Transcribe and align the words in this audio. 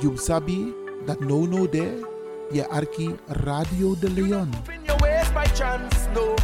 You 0.00 0.16
sabi 0.16 0.72
dat 1.04 1.20
no 1.20 1.44
no 1.44 1.68
there. 1.68 2.00
Je 2.50 2.64
arki 2.68 3.12
Radio 3.44 3.92
de 4.00 4.08
Leon. 4.10 4.48
In 4.72 4.80
your 4.88 4.96
ways 4.96 5.28
by 5.36 5.44
chance, 5.52 6.08
no. 6.16 6.34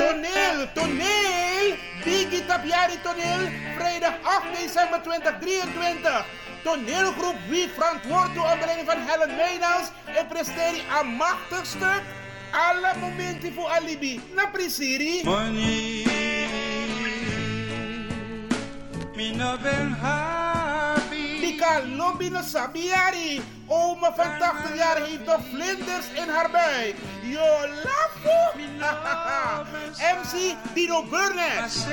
Toneel, 0.00 0.72
toneel! 0.72 1.76
Biggie 2.04 2.44
Tapiari 2.48 2.96
toneel, 3.04 3.52
vrijdag 3.76 4.14
8 4.24 4.56
december 4.56 5.02
2023. 5.02 6.24
Toneelgroep 6.64 7.36
Wie 7.48 7.68
verantwoord 7.68 8.34
door 8.34 8.44
onder 8.44 8.84
van 8.88 9.00
Helen 9.06 9.36
Meynals 9.36 9.92
en 10.16 10.26
presteert 10.26 10.80
een 11.00 11.08
machtig 11.20 11.66
stuk. 11.66 12.02
Alle 12.52 12.92
momenten 13.00 13.52
voor 13.52 13.68
alibi. 13.68 14.20
Na 14.34 14.46
prisiri. 14.46 15.20
Money, 15.24 16.31
me 19.16 19.32
no 19.32 19.58
ben 19.58 19.90
happy. 19.90 21.56
No 21.96 22.42
sabiari. 22.42 23.40
Oma 23.68 24.12
van 24.14 24.38
80 24.38 24.76
jaar 24.76 24.96
heeft 24.96 25.24
nog 25.24 25.40
vlinders 25.50 26.06
in 26.14 26.28
haar 26.28 26.50
buik. 26.50 26.94
Yo, 27.22 27.66
lafo. 27.84 28.58
MC 30.00 30.56
Dino 30.74 31.04
Burnett. 31.04 31.86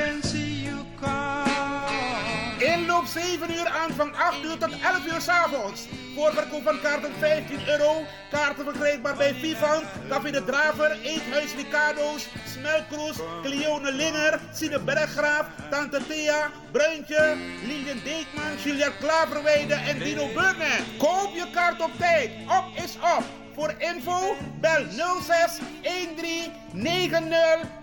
Inloop 2.59 3.05
7 3.05 3.51
uur, 3.51 3.67
aanvang 3.67 4.15
8 4.15 4.43
uur 4.43 4.57
tot 4.57 4.71
11 4.71 5.05
uur 5.05 5.21
's 5.21 5.27
avonds. 5.27 5.87
Voorverkoop 6.15 6.63
van 6.63 6.79
kaarten 6.81 7.11
15 7.19 7.67
euro. 7.67 8.05
Kaarten 8.31 8.63
verkrijgbaar 8.63 9.15
bij 9.15 9.33
Vivant, 9.33 9.83
Café 10.09 10.31
de 10.31 10.43
Draver, 10.43 10.97
Eethuis 11.03 11.55
Ricardo's, 11.55 12.27
Smelkroes, 12.45 13.17
Cleone 13.43 13.91
Linger, 13.91 14.39
Sine 14.53 14.79
Berggraaf, 14.79 15.45
Tante 15.69 15.99
Thea, 16.07 16.51
Bruintje, 16.71 17.35
Lilian 17.67 17.99
Deekman, 18.03 18.57
Juliette 18.63 18.97
Klaverweide 18.99 19.73
en 19.73 19.99
Dino 19.99 20.27
Burnett. 20.27 20.83
Koop 20.97 21.29
je 21.33 21.49
kaart 21.51 21.81
op 21.81 21.91
tijd. 21.97 22.31
Op 22.47 22.83
is 22.83 22.95
op. 23.17 23.48
Voor 23.59 23.73
info 23.77 24.35
bel 24.59 24.85
06 25.21 25.59
13 25.81 26.51
90 26.71 27.29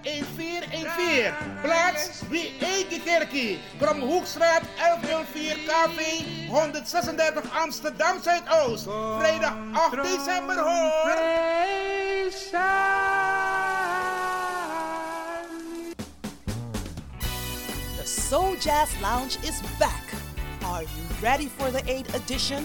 1414. 0.03 1.35
Plaats 1.63 2.21
wie 2.29 2.53
Eike 2.61 3.01
Kerkie. 3.01 3.59
Kromhoekstraat 3.79 4.63
1104 4.77 5.57
KV 5.67 6.01
136 6.49 7.51
Amsterdam 7.63 8.23
Zuidoost. 8.23 8.87
Vrijdag 9.19 9.55
8 9.73 10.03
december 10.03 10.59
hoor. 10.59 11.15
The 17.97 18.05
Soul 18.05 18.57
Jazz 18.61 18.91
Lounge 19.01 19.37
is 19.43 19.61
back. 19.79 20.05
Are 20.65 20.83
you 20.83 21.21
ready 21.23 21.51
for 21.57 21.71
the 21.71 21.83
8th 21.83 22.15
edition? 22.15 22.65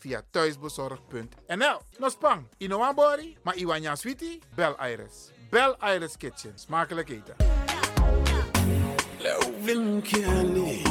Via 0.00 0.22
thuisbezorgd.nl. 0.30 1.78
Nospang, 1.98 2.46
Inoambori, 2.58 3.36
maar 3.42 3.56
Iwanya 3.56 3.96
Sweetie, 3.96 4.40
bel 4.54 4.76
Iris. 4.80 5.30
Bel 5.50 5.76
Iris 5.94 6.16
Kitchen. 6.16 6.52
Smakelijk 6.54 7.08
eten. 7.08 7.34
Là 9.22 9.38
où 9.38 9.52
veulent 9.64 10.02
aller, 10.24 10.82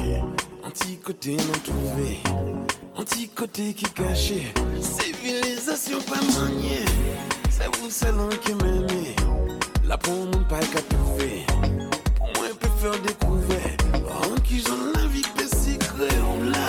anti-côté 0.63 1.35
non 1.35 1.59
trouvé, 1.63 2.19
qui 3.73 3.85
caché, 3.93 4.53
civilisation 4.79 5.99
pas 6.01 6.21
maniée, 6.39 6.85
c'est 7.49 7.67
vous 7.77 7.89
qui 8.37 8.53
pour 9.97 10.13
mon 10.13 10.43
pas 10.43 10.59
qu'à 10.59 10.81
trouver, 10.81 11.45
pour 12.15 12.27
moi 12.35 12.47
peut 12.59 12.69
faire 12.79 12.99
découvrir, 13.01 13.77
en 14.23 14.35
qui 14.41 14.59
j'en 14.59 14.77
la 14.93 15.07
vie 15.07 15.23
secret, 15.47 16.15
on 16.31 16.49
l'a, 16.51 16.68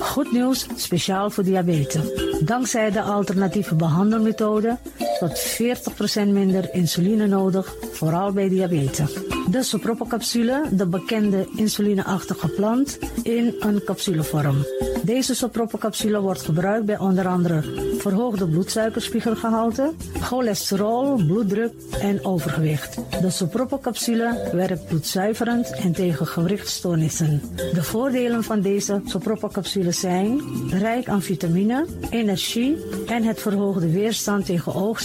Goed 0.00 0.32
nieuws, 0.32 0.66
speciaal 0.76 1.30
voor 1.30 1.44
diabetes. 1.44 2.02
Dankzij 2.40 2.90
de 2.90 3.02
alternatieve 3.02 3.74
behandelmethode 3.74 4.78
tot 5.20 5.60
40% 6.24 6.28
minder 6.28 6.74
insuline 6.74 7.26
nodig, 7.26 7.74
vooral 7.92 8.32
bij 8.32 8.48
diabetes. 8.48 9.12
De 9.50 9.62
sopropocapsule, 9.62 10.62
de 10.70 10.86
bekende 10.86 11.48
insulineachtige 11.56 12.48
plant, 12.48 12.98
in 13.22 13.54
een 13.58 13.84
capsulevorm. 13.84 14.66
Deze 15.02 15.34
sopropocapsule 15.34 16.20
wordt 16.20 16.42
gebruikt 16.42 16.86
bij 16.86 16.98
onder 16.98 17.26
andere 17.26 17.62
verhoogde 17.98 18.48
bloedsuikerspiegelgehalte, 18.48 19.92
cholesterol, 20.20 21.14
bloeddruk 21.14 21.72
en 22.00 22.24
overgewicht. 22.24 22.98
De 23.20 23.30
sopropocapsule 23.30 24.50
werkt 24.52 24.86
bloedzuiverend 24.86 25.70
en 25.70 25.92
tegen 25.92 26.26
gewrichtstoornissen. 26.26 27.42
De 27.56 27.82
voordelen 27.82 28.44
van 28.44 28.60
deze 28.60 29.00
sopropocapsule 29.04 29.92
zijn 29.92 30.40
rijk 30.70 31.08
aan 31.08 31.22
vitamine, 31.22 31.86
energie 32.10 32.76
en 33.06 33.22
het 33.22 33.40
verhoogde 33.40 33.90
weerstand 33.90 34.46
tegen 34.46 34.74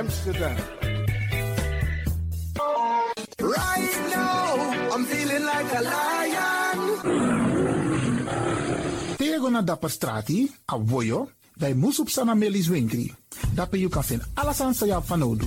Amsterdam. 0.00 0.56
Right 3.36 3.96
now, 4.16 4.96
I'm 4.96 5.04
feeling 5.04 5.44
like 5.44 5.70
a 5.76 5.82
lion. 5.84 6.78
Tego 9.20 9.50
na 9.50 9.60
dapper 9.62 9.90
strati, 9.90 10.48
a 10.72 10.78
voyo, 10.78 11.28
bij 11.54 11.74
Moesop 11.74 12.08
Sana 12.08 12.34
Melis 12.34 12.68
Winkri. 12.68 13.14
Dapper 13.52 13.78
you 13.78 13.90
kan 13.90 14.04
vinden 14.04 14.26
alles 14.34 14.60
aan 14.60 14.74
Sayap 14.74 15.06
van 15.06 15.22
Odu. 15.22 15.46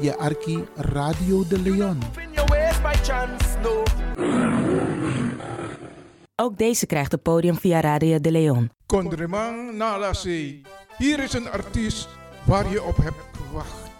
je 0.00 0.16
arki 0.16 0.64
Radio 0.74 1.44
de 1.48 1.58
Leon. 1.58 1.98
Ook 6.36 6.58
deze 6.58 6.86
krijgt 6.86 7.12
het 7.12 7.22
podium 7.22 7.56
via 7.56 7.80
Radio 7.80 8.20
de 8.20 8.30
Leon. 8.30 8.70
Kondreman 8.86 9.76
Nalasi. 9.76 10.62
Hier 10.96 11.22
is 11.22 11.32
een 11.32 11.50
artiest 11.50 12.08
waar 12.44 12.70
je 12.70 12.82
op 12.82 12.96
hebt 12.96 13.38
gewacht. 13.46 13.90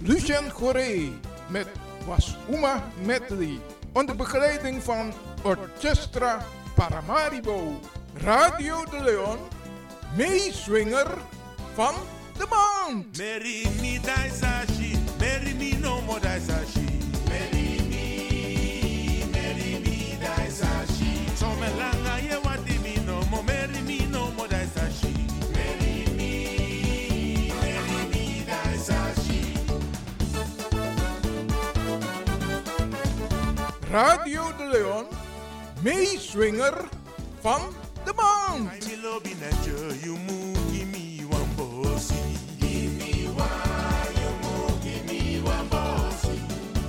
Lucien 0.00 0.50
Goré 0.50 1.08
met 1.48 1.66
Was 2.06 2.36
Uma 2.50 2.84
Medley. 3.04 3.58
Onder 3.92 4.16
begeleiding 4.16 4.82
van 4.82 5.12
Orchestra 5.42 6.46
Paramaribo. 6.74 7.80
Radio 8.14 8.84
de 8.84 9.02
Leon, 9.02 9.38
meeswinger 10.16 11.06
van 11.74 11.94
de 12.38 12.46
maand. 12.50 13.18
Mary 13.18 13.66
me 15.52 15.52
daisashi, 15.52 15.52
Mary 15.52 15.54
me 15.54 15.72
no 15.80 16.00
more 16.02 16.20
daisashi. 16.20 16.86
Mary 17.28 17.80
me, 17.90 19.24
Mary 19.32 19.78
me 19.84 20.16
daisashi. 20.20 21.36
So 21.36 21.48
me 21.56 21.68
langa 21.78 22.14
ye 22.22 22.36
wati 22.44 22.76
me 22.82 22.94
no 23.06 23.16
more, 23.30 23.42
Mary 23.44 23.80
me 23.82 24.06
no 24.06 24.30
more 24.32 24.48
daisashi. 24.48 25.12
Mary 25.52 26.06
me, 26.16 26.32
Mary 27.60 28.00
me 28.12 28.44
daisashi. 28.48 29.42
Radio 33.90 34.52
de 34.58 34.64
Leon, 34.72 35.06
meeswinger 35.82 36.88
van 37.42 37.62
de 38.04 38.12
maand. 38.12 38.70
I 38.72 38.96
love 39.02 39.26
in 39.26 39.38
nature, 39.40 39.94
you 40.04 40.16
move, 40.16 40.43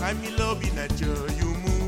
I'm 0.05 0.23
in 0.23 0.35
love 0.37 0.63
in 0.63 0.75
nature, 0.75 1.17
you 1.35 1.45
move, 1.45 1.85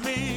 me, 0.00 0.33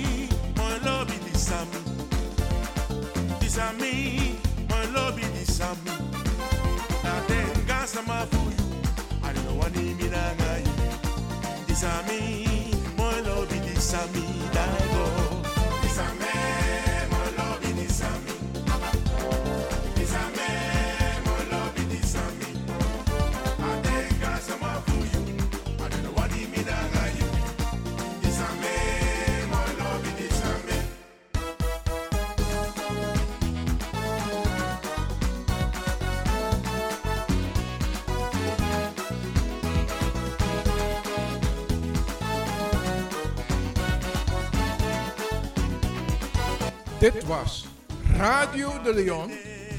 Radio 48.28 48.82
de 48.84 48.94
Leon, 48.94 49.32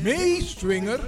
meeswinger 0.02 1.00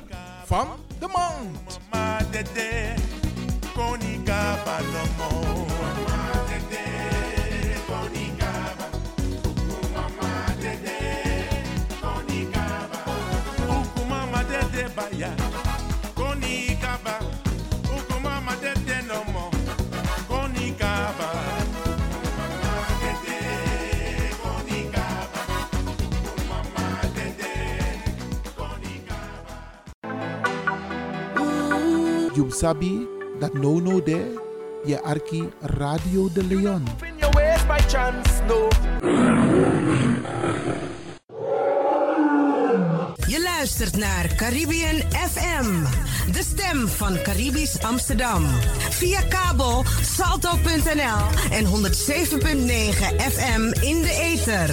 sabi 32.70 33.06
that 33.40 33.52
no 33.54 33.80
no 33.80 34.00
there, 34.00 34.30
arki 35.02 35.42
Radio 35.60 36.28
de 36.32 36.44
Leon. 36.44 36.84
Je 43.26 43.42
luistert 43.42 43.96
naar 43.96 44.34
Caribbean 44.34 44.96
FM, 45.10 45.84
de 46.32 46.42
stem 46.42 46.88
van 46.88 47.22
Caribisch 47.22 47.82
Amsterdam. 47.82 48.46
Via 48.90 49.22
kabel 49.22 49.84
salto.nl 50.02 51.20
en 51.50 51.66
107.9 51.66 51.70
FM 53.32 53.62
in 53.80 54.02
de 54.02 54.12
ether. 54.32 54.70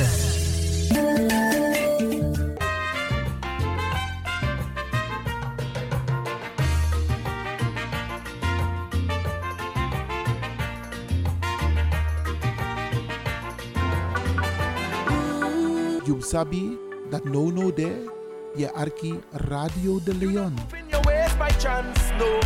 Sabi 16.28 16.78
dat 17.10 17.24
no 17.24 17.52
no 17.52 17.74
de, 17.74 18.12
je 18.56 18.74
arki 18.74 19.20
Radio 19.32 20.04
de 20.04 20.16
Leon. 20.16 20.58
In 20.76 20.88
your 20.90 21.06
ways 21.06 21.38
by 21.38 21.50
chance, 21.60 22.14
no. 22.18 22.40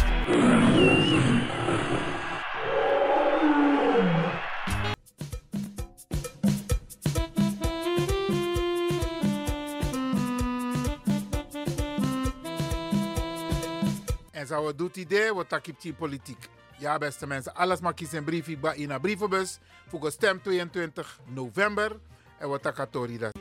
En 14.31 14.47
zo 14.47 14.75
doet 14.75 14.97
idee, 14.97 15.33
wat 15.33 15.49
tak 15.49 15.67
in 15.67 15.95
politiek. 15.95 16.49
Ja, 16.77 16.97
beste 16.97 17.27
mensen, 17.27 17.55
alles 17.55 17.79
mag 17.79 17.93
kiezen 17.93 18.17
een 18.17 18.23
briefje 18.23 18.57
bij 18.57 18.75
in 18.75 18.89
een 18.89 19.01
brievenbus. 19.01 19.59
Voor 19.87 20.11
stem 20.11 20.41
22 20.41 21.19
november. 21.25 21.99
En 22.37 22.49
wat 22.49 22.61
tak 22.61 22.75
dat. 23.17 23.31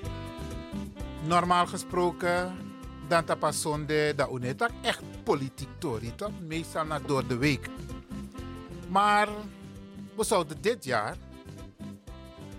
Normaal 1.26 1.66
gesproken, 1.66 2.56
dan 3.08 3.24
tapas 3.24 3.60
zonde, 3.60 4.12
dat 4.16 4.30
unetak 4.32 4.70
echt 4.82 5.02
politiek 5.22 5.68
tori, 5.78 6.14
toch? 6.14 6.30
Meestal 6.46 6.84
na 6.84 6.98
door 6.98 7.26
de 7.26 7.36
week. 7.36 7.68
Maar 8.88 9.28
we 10.16 10.24
zouden 10.24 10.56
dit 10.60 10.84
jaar 10.84 11.16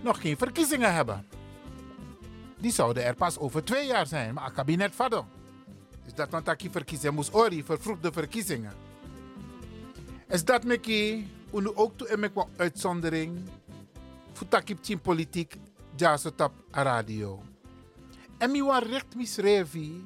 nog 0.00 0.20
geen 0.20 0.36
verkiezingen 0.36 0.94
hebben. 0.94 1.26
Die 2.58 2.72
zouden 2.72 3.04
er 3.04 3.14
pas 3.14 3.38
over 3.38 3.64
twee 3.64 3.86
jaar 3.86 4.06
zijn, 4.06 4.34
maar 4.34 4.44
het 4.44 4.52
kabinet 4.52 4.94
vadon. 4.94 5.26
Dus 6.04 6.14
dat 6.14 6.30
want 6.30 6.48
ik 6.48 6.68
verkiezingen 6.70 7.14
moest 7.14 7.34
ori, 7.34 7.64
vervroegde 7.64 8.12
verkiezingen. 8.12 8.72
Is 10.28 10.44
dat 10.44 10.64
meki, 10.64 11.30
unu 11.54 11.74
ook 11.74 11.96
toe 11.96 12.12
een 12.12 12.30
uitzondering, 12.56 13.38
voor 14.32 14.46
team 14.80 15.00
politiek, 15.00 15.56
ja 15.96 16.18
a 16.74 16.82
radio. 16.82 17.42
En 18.42 18.50
mi 18.50 18.58
wan 18.62 18.82
recht 18.82 19.14
misrevi, 19.14 20.02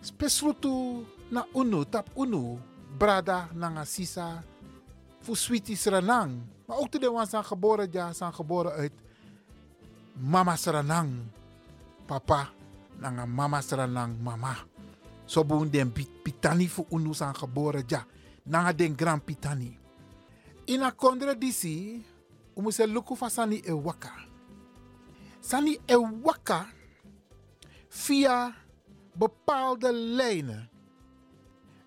spesrutu 0.00 1.04
na 1.28 1.44
unu, 1.52 1.84
tap 1.84 2.08
unu, 2.16 2.56
brada 2.98 3.48
nanga 3.52 3.84
sisa, 3.84 4.42
voor 5.20 5.36
sweeties 5.36 5.84
ranang. 5.84 6.40
Maar 6.66 6.76
ook 6.78 6.88
toen 6.88 7.00
de 7.00 7.10
wan 7.10 7.26
zijn 7.26 7.44
geboren, 7.44 7.88
ja, 7.92 8.12
zijn 8.12 8.34
geboren 8.34 8.72
uit 8.72 8.92
mama 10.12 10.56
ranang, 10.64 11.10
papa, 12.06 12.48
nanga 12.98 13.26
mama 13.26 13.60
ranang, 13.68 14.16
mama. 14.22 14.56
So 15.24 15.44
boon 15.44 15.68
den 15.70 15.92
pit- 15.92 16.22
pitani 16.22 16.68
fu 16.68 16.84
unu 16.90 17.14
san 17.14 17.34
geboren 17.36 17.84
ja. 17.86 18.06
Nanga 18.42 18.72
den 18.72 18.94
grand 18.96 19.24
pitani. 19.24 19.78
Ina 20.64 20.90
kondre 20.90 21.38
disi, 21.38 22.04
umu 22.54 22.70
se 22.72 22.86
luku 22.86 23.16
fa 23.16 23.28
sani 23.28 23.60
e 23.64 23.72
waka. 23.72 24.12
Sani 25.40 25.78
e 25.86 25.96
waka 26.22 26.66
via 27.96 28.54
bepaalde 29.12 29.92
lijnen. 29.92 30.70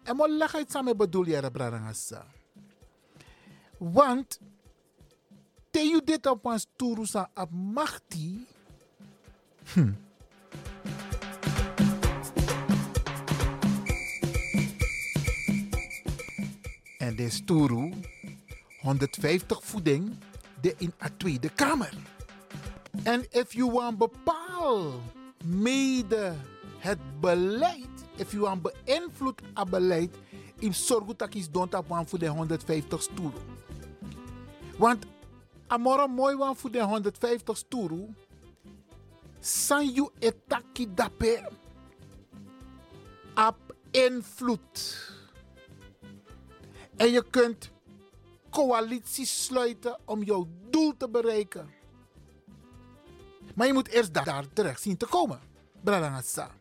En 0.04 0.16
mo 0.16 0.28
leg 0.28 0.56
uit 0.56 0.72
samen 0.72 0.98
bedoel 0.98 1.26
je 1.26 1.52
brarangasa. 1.52 2.26
Want 3.78 4.40
te 5.70 5.80
you 5.80 6.04
dit 6.04 6.26
op 6.26 6.46
een 6.46 6.60
sturu 6.60 7.06
sa 7.06 7.30
ab 7.34 7.52
machti. 7.52 8.48
Hm. 9.74 9.92
En 16.98 17.16
de 17.16 17.30
Sturu 17.30 17.94
150 18.82 19.64
voeding 19.64 20.18
de 20.62 20.76
in 20.78 20.94
a 21.02 21.10
Tweede 21.18 21.50
Kamer. 21.50 21.94
En 23.04 23.26
if 23.30 23.54
you 23.54 23.72
want 23.72 23.98
bepaal 23.98 25.02
mede 25.44 26.36
het 26.78 27.00
beleid, 27.20 27.90
if 28.16 28.32
you 28.32 28.44
want 28.44 28.62
beïnvloed 28.62 29.42
het 29.54 29.70
beleid, 29.70 30.16
in 30.60 30.74
zorg 30.74 31.16
dat 31.16 31.34
don't 31.52 31.74
op 31.74 31.88
voor 32.10 32.20
de 32.20 32.28
150 32.28 33.02
Sturu. 33.02 33.38
Want 34.78 35.06
amora 35.68 36.08
mooi 36.08 36.36
wan 36.36 36.56
voor 36.56 36.72
de 36.72 36.84
150 36.84 37.58
Sturu, 37.58 38.16
san 39.40 39.90
you 39.90 40.10
etaki 40.20 40.94
dape 40.94 41.50
op 43.36 43.76
invloed. 43.92 45.08
En 46.96 47.12
je 47.12 47.24
kunt 47.30 47.72
coalities 48.50 49.44
sluiten 49.46 49.98
om 50.06 50.24
jouw 50.24 50.48
doel 50.70 50.98
te 50.98 51.10
bereiken. 51.10 51.79
Maar 53.60 53.68
je 53.68 53.74
moet 53.74 53.88
eerst 53.88 54.14
daar, 54.14 54.26
daar 54.26 54.54
terecht 54.54 54.82
zien 54.82 54.98
te 54.98 55.06
komen. 55.06 55.40
Bradangasa. 55.82 56.52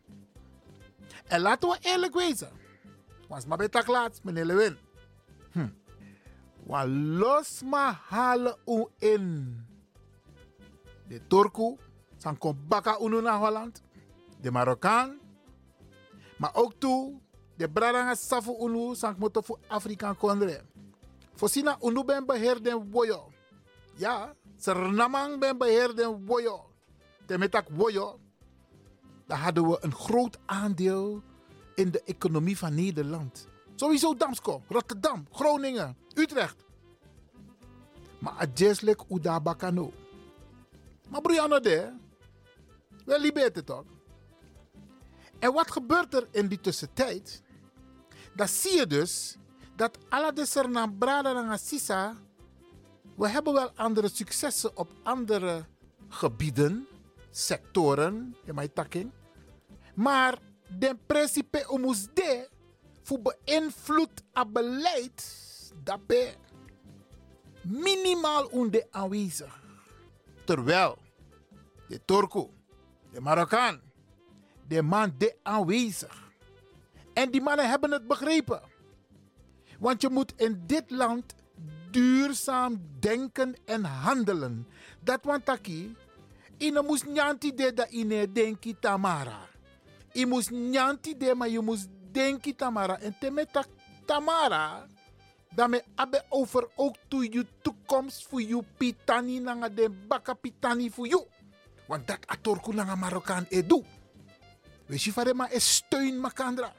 En 1.27 1.41
laten 1.41 1.69
we 1.69 1.77
eerlijk 1.81 2.13
wezen. 2.13 2.49
Was 3.27 3.45
maar 3.45 3.57
bij 3.57 3.83
laatst, 3.85 4.23
meneer 4.23 4.45
Lewin. 4.45 4.77
Hm. 5.51 5.67
Wa 6.63 6.87
los 6.87 7.61
ma 7.63 7.99
halen 8.07 8.55
u 8.65 8.85
in. 8.97 9.57
De 11.07 11.27
Turku, 11.27 11.77
san 12.17 12.37
kom 12.37 12.57
baka 12.67 12.99
unu 13.01 13.21
naar 13.21 13.37
Holland. 13.37 13.81
De 14.41 14.51
Marokkaan. 14.51 15.19
Maar 16.37 16.51
ook 16.53 16.73
toe, 16.77 17.19
de 17.55 17.69
Bradanga 17.69 18.15
safu 18.15 18.55
unu 18.59 18.95
san 18.95 19.15
moto 19.17 19.41
voor 19.41 19.59
Afrikaan 19.67 20.17
kondre. 20.17 20.61
Fosina 21.35 21.77
unu 21.81 22.03
ben 22.03 22.25
beheer 22.25 22.63
den 22.63 22.91
woyo. 22.91 23.31
Ja, 23.95 24.35
Sernamang 24.57 25.39
ben 25.39 25.57
beheer 25.57 25.95
den 25.95 26.25
woyo. 26.25 26.68
Temetak 27.29 27.69
woyo. 27.69 28.19
Dan 29.27 29.37
hadden 29.37 29.69
we 29.69 29.77
een 29.81 29.93
groot 29.93 30.37
aandeel 30.45 31.21
in 31.75 31.91
de 31.91 32.01
economie 32.03 32.57
van 32.57 32.75
Nederland. 32.75 33.47
Sowieso 33.75 34.15
Damsko, 34.15 34.63
Rotterdam, 34.67 35.27
Groningen, 35.31 35.97
Utrecht. 36.13 36.65
Maar 38.19 38.33
adjeslik 38.33 39.01
uda 39.09 39.39
bakano. 39.39 39.93
Maar 41.09 41.21
Brianna 41.21 41.59
de, 41.59 41.93
wel 43.05 43.19
libete 43.19 43.63
toch? 43.63 43.85
En 45.39 45.53
wat 45.53 45.71
gebeurt 45.71 46.13
er 46.13 46.27
in 46.31 46.47
die 46.47 46.59
tussentijd? 46.59 47.41
Dan 48.35 48.47
zie 48.47 48.77
je 48.77 48.87
dus 48.87 49.37
dat 49.75 49.97
alle 50.09 50.33
de 50.33 50.45
Sernam 50.45 50.97
Brada 50.97 51.51
en 51.51 51.59
Sisa, 51.59 52.15
we 53.15 53.27
hebben 53.29 53.53
wel 53.53 53.71
andere 53.75 54.09
successen 54.09 54.77
op 54.77 54.89
andere 55.03 55.65
gebieden, 56.07 56.87
sectoren, 57.31 58.35
in 58.45 58.55
mijn 58.55 58.73
takking. 58.73 59.11
Maar 59.93 60.37
de 60.79 60.97
principe 61.05 61.67
omus 61.67 62.07
de, 62.13 62.49
voor 63.03 63.19
beïnvloed 63.21 64.23
het 64.33 64.53
beleid, 64.53 65.47
dat 65.83 65.99
minimaal 67.61 68.45
onder 68.45 68.87
aanwezig. 68.91 69.61
Terwijl 70.45 70.97
de 71.87 72.05
Turko, 72.05 72.53
de 73.11 73.21
Marokkaan, 73.21 73.81
de 74.67 74.81
man 74.81 75.13
de 75.17 75.35
aanwezig. 75.43 76.31
En 77.13 77.31
die 77.31 77.41
mannen 77.41 77.69
hebben 77.69 77.91
het 77.91 78.07
begrepen. 78.07 78.61
Want 79.79 80.01
je 80.01 80.09
moet 80.09 80.33
in 80.35 80.63
dit 80.65 80.89
land 80.89 81.35
duurzaam 81.91 82.81
denken 82.99 83.55
en 83.65 83.83
handelen. 83.83 84.67
Dat 84.99 85.23
want 85.23 85.45
taki, 85.45 85.95
ine 86.59 86.81
moest 86.81 87.05
nyanti 87.05 87.53
de 87.55 87.73
da 87.73 87.85
ine 87.89 88.27
denki 88.31 88.75
tamara. 88.79 89.47
Je 90.11 90.25
moest 90.25 90.51
nyanti 90.51 91.17
de, 91.17 91.35
maar 91.35 91.49
je 91.49 91.59
moest 91.59 91.87
denki 92.11 92.55
tamara. 92.55 92.99
En 92.99 93.15
te 93.19 93.31
met 93.31 93.67
tamara, 94.05 94.87
daarmee 95.55 95.81
abe 95.95 96.23
over 96.29 96.67
ook 96.75 96.95
to 97.07 97.23
je 97.23 97.45
toekomst 97.61 98.27
voor 98.27 98.41
je 98.41 98.63
pitani 98.77 99.39
nanga 99.39 99.69
de 99.69 99.89
baka 100.07 100.33
pitani 100.33 100.91
voor 100.91 101.07
je. 101.07 101.25
Want 101.87 102.07
dat 102.07 102.19
atorku 102.25 102.73
nanga 102.73 102.95
Marokkaan 102.95 103.45
edu. 103.49 103.83
Weet 104.85 105.03
je 105.03 105.13
van 105.13 105.35
maar 105.35 105.51
is 105.51 105.75
steun 105.75 106.19
makandra. 106.19 106.73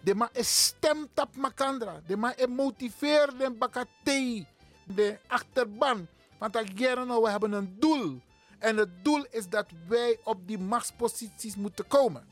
De 0.00 0.14
ma 0.14 0.28
is 0.32 0.64
stemt 0.64 1.20
op 1.20 1.36
makandra. 1.36 2.00
De 2.06 2.16
ma 2.16 2.36
is 2.36 2.46
motiveert 2.46 3.38
de 3.38 3.50
bakatei. 3.50 4.46
De 4.84 5.18
achterban. 5.26 6.06
Want 6.38 6.52
dat 6.52 6.68
nou, 6.74 7.22
we 7.22 7.30
hebben 7.30 7.52
een 7.52 7.76
doel. 7.78 8.20
En 8.58 8.76
het 8.76 9.04
doel 9.04 9.26
is 9.30 9.48
dat 9.48 9.66
wij 9.88 10.18
op 10.24 10.46
die 10.46 10.58
machtsposities 10.58 11.56
moeten 11.56 11.86
komen. 11.86 12.28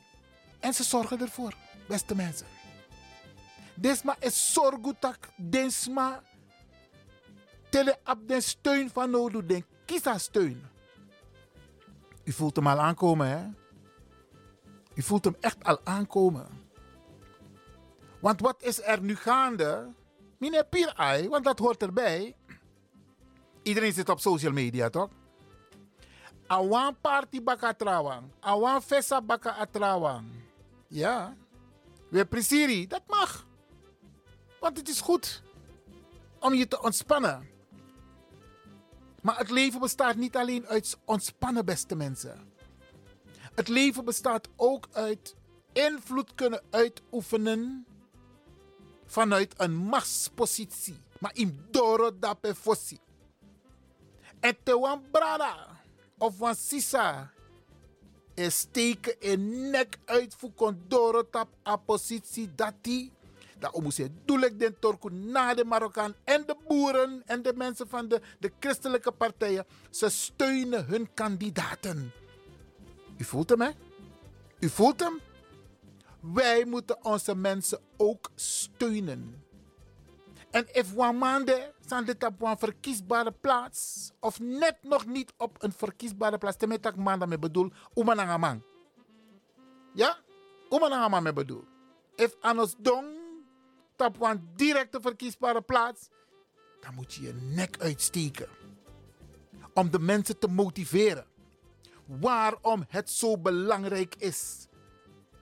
En 0.60 0.74
ze 0.74 0.84
zorgen 0.84 1.20
ervoor, 1.20 1.54
beste 1.88 2.14
mensen. 2.14 2.46
Desma 3.74 4.16
is 4.20 4.52
zorgutak. 4.52 5.28
Desma 5.36 6.22
tele 7.70 7.98
op 8.04 8.28
de 8.28 8.40
steun 8.40 8.90
van 8.90 9.10
nodig. 9.10 9.46
Den 9.46 9.64
kisa 9.84 10.18
steun. 10.18 10.62
U 12.24 12.32
voelt 12.32 12.56
hem 12.56 12.66
al 12.66 12.80
aankomen, 12.80 13.28
hè? 13.28 13.46
U 14.94 15.02
voelt 15.02 15.24
hem 15.24 15.36
echt 15.40 15.64
al 15.64 15.80
aankomen. 15.84 16.46
Want 18.20 18.40
wat 18.40 18.62
is 18.62 18.82
er 18.82 19.00
nu 19.02 19.16
gaande? 19.16 19.92
Meneer 20.38 20.66
Pierai, 20.66 21.28
want 21.28 21.44
dat 21.44 21.58
hoort 21.58 21.82
erbij. 21.82 22.36
Iedereen 23.62 23.92
zit 23.92 24.08
op 24.08 24.20
social 24.20 24.52
media, 24.52 24.90
toch? 24.90 25.10
Awan 26.46 26.96
party 27.00 27.40
baka 27.40 27.68
atrawang. 27.68 28.28
Awan 28.40 28.82
festa 28.82 29.20
baka 29.20 29.56
atrawang. 29.56 30.28
Ja. 30.88 31.34
We 32.08 32.86
dat 32.88 33.02
mag. 33.06 33.46
Want 34.60 34.76
het 34.76 34.88
is 34.88 35.00
goed 35.00 35.42
om 36.38 36.54
je 36.54 36.68
te 36.68 36.82
ontspannen. 36.82 37.48
Maar 39.22 39.38
het 39.38 39.50
leven 39.50 39.80
bestaat 39.80 40.16
niet 40.16 40.36
alleen 40.36 40.66
uit 40.66 40.98
ontspannen, 41.04 41.64
beste 41.64 41.96
mensen. 41.96 42.52
Het 43.54 43.68
leven 43.68 44.04
bestaat 44.04 44.48
ook 44.56 44.88
uit 44.92 45.34
invloed 45.72 46.34
kunnen 46.34 46.62
uitoefenen 46.70 47.86
vanuit 49.06 49.54
een 49.56 49.74
machtspositie. 49.76 51.02
Maar 51.18 51.34
in 51.34 51.66
doro 51.70 52.10
fossi. 52.54 52.98
En 54.40 54.56
te 54.62 54.78
wan 54.78 55.02
brada 55.10 55.74
of 56.18 56.38
wan 56.38 56.54
sisa 56.54 57.32
is 58.34 58.58
steken 58.58 59.20
in 59.20 59.70
nek 59.70 59.98
uit 60.04 60.34
voor 60.34 60.54
condoro 60.54 61.28
tap 61.30 61.48
a 61.66 61.76
positie 61.76 62.54
dat 62.54 62.74
die 62.80 63.12
dat 63.58 63.80
moet 63.80 63.96
je 63.96 64.10
doelelijk 64.24 64.58
den 64.58 64.78
torku 64.78 65.10
na 65.10 65.54
de 65.54 65.64
Marokkaan 65.64 66.14
en 66.24 66.44
de 66.46 66.56
boeren 66.68 67.22
en 67.26 67.42
de 67.42 67.52
mensen 67.56 67.88
van 67.88 68.08
de, 68.08 68.20
de 68.38 68.52
christelijke 68.60 69.12
partijen. 69.12 69.66
Ze 69.90 70.08
steunen 70.08 70.86
hun 70.86 71.14
kandidaten. 71.14 72.12
U 73.16 73.24
voelt 73.24 73.48
hem, 73.48 73.60
hè? 73.60 73.70
U 74.60 74.68
voelt 74.68 75.00
hem? 75.00 75.20
Wij 76.20 76.64
moeten 76.64 77.04
onze 77.04 77.34
mensen 77.36 77.80
ook 77.96 78.30
steunen. 78.34 79.43
En 80.54 80.66
if 80.72 80.94
zijn 81.86 82.04
dit 82.04 82.24
op 82.24 82.42
een 82.42 82.58
verkiesbare 82.58 83.32
plaats, 83.32 84.10
of 84.20 84.40
net 84.40 84.76
nog 84.82 85.06
niet 85.06 85.32
op 85.36 85.62
een 85.62 85.72
verkiesbare 85.72 86.38
plaats, 86.38 86.66
met 86.66 86.86
ik 86.86 86.96
maand 86.96 87.26
mee 87.26 87.38
bedoel, 87.38 87.72
umanangamang. 87.94 88.62
Ja? 89.94 90.18
Umanangamang 90.70 91.22
mee 91.22 91.32
bedoel. 91.32 91.64
If 92.16 92.36
anos 92.40 92.74
dong, 92.78 93.06
op 93.96 94.22
een 94.22 94.48
directe 94.56 95.00
verkiesbare 95.00 95.62
plaats, 95.62 96.08
dan 96.80 96.94
moet 96.94 97.14
je 97.14 97.22
je 97.22 97.32
nek 97.32 97.78
uitsteken. 97.78 98.48
Om 99.72 99.90
de 99.90 99.98
mensen 99.98 100.38
te 100.38 100.48
motiveren. 100.48 101.26
Waarom 102.06 102.84
het 102.88 103.10
zo 103.10 103.38
belangrijk 103.38 104.14
is. 104.18 104.66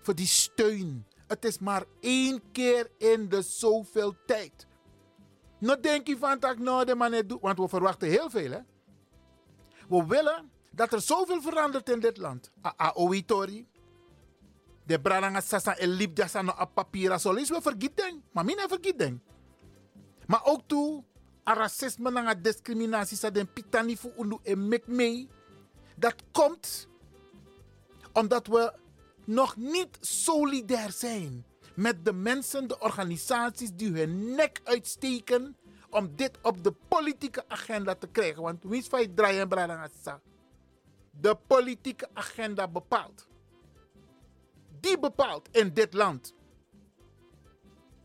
Voor 0.02 0.14
die 0.14 0.26
steun. 0.26 1.06
Het 1.26 1.44
is 1.44 1.58
maar 1.58 1.84
één 2.00 2.42
keer 2.52 2.90
in 2.98 3.28
de 3.28 3.42
zoveel 3.42 4.14
tijd. 4.26 4.66
Nou 5.62 5.80
denk 5.80 6.06
je 6.06 6.16
van 6.18 6.38
dat 6.38 6.58
nou 6.58 6.84
de 6.84 6.94
man 6.94 7.22
doet, 7.26 7.40
want 7.40 7.58
we 7.58 7.68
verwachten 7.68 8.08
heel 8.08 8.30
veel. 8.30 8.50
Hè? 8.50 8.60
We 9.88 10.06
willen 10.06 10.50
dat 10.70 10.92
er 10.92 11.00
zoveel 11.00 11.42
verandert 11.42 11.88
in 11.88 12.00
dit 12.00 12.16
land. 12.16 12.50
Aoitori. 12.76 13.66
De 14.86 15.00
braranga 15.00 15.40
sasa 15.40 15.76
en 15.76 15.88
liep 15.88 16.16
jasa 16.16 16.42
no 16.42 16.52
a 16.58 16.64
papira 16.64 17.18
solis 17.18 17.48
we 17.48 17.62
vergieten. 17.62 18.22
Maar 18.32 18.44
mina 18.44 18.68
vergieten. 18.68 19.22
Maar 20.26 20.44
ook 20.44 20.62
toe 20.66 21.04
a 21.48 21.54
racisme 21.54 22.12
en 22.12 22.42
discriminatie 22.42 23.16
sa 23.16 23.30
den 23.30 23.52
pitani 23.52 23.96
fu 23.96 24.10
unu 24.18 24.38
en 24.42 24.68
mek 24.68 24.86
mee. 24.86 25.28
Dat 25.96 26.14
komt 26.32 26.88
omdat 28.12 28.46
we 28.46 28.72
nog 29.24 29.56
niet 29.56 29.98
solidair 30.00 30.90
zijn 30.90 31.44
met 31.74 32.04
de 32.04 32.12
mensen, 32.12 32.68
de 32.68 32.78
organisaties 32.78 33.72
die 33.74 33.92
hun 33.92 34.34
nek 34.34 34.60
uitsteken 34.64 35.56
om 35.90 36.16
dit 36.16 36.38
op 36.42 36.64
de 36.64 36.74
politieke 36.88 37.48
agenda 37.48 37.94
te 37.94 38.06
krijgen. 38.06 38.42
Want 38.42 38.64
wie 38.64 38.80
is 38.80 38.86
van 38.86 39.14
draaien 39.14 39.50
De 41.10 41.36
politieke 41.46 42.08
agenda 42.12 42.68
bepaalt. 42.68 43.26
Die 44.80 44.98
bepaalt 44.98 45.48
in 45.50 45.74
dit 45.74 45.94
land. 45.94 46.34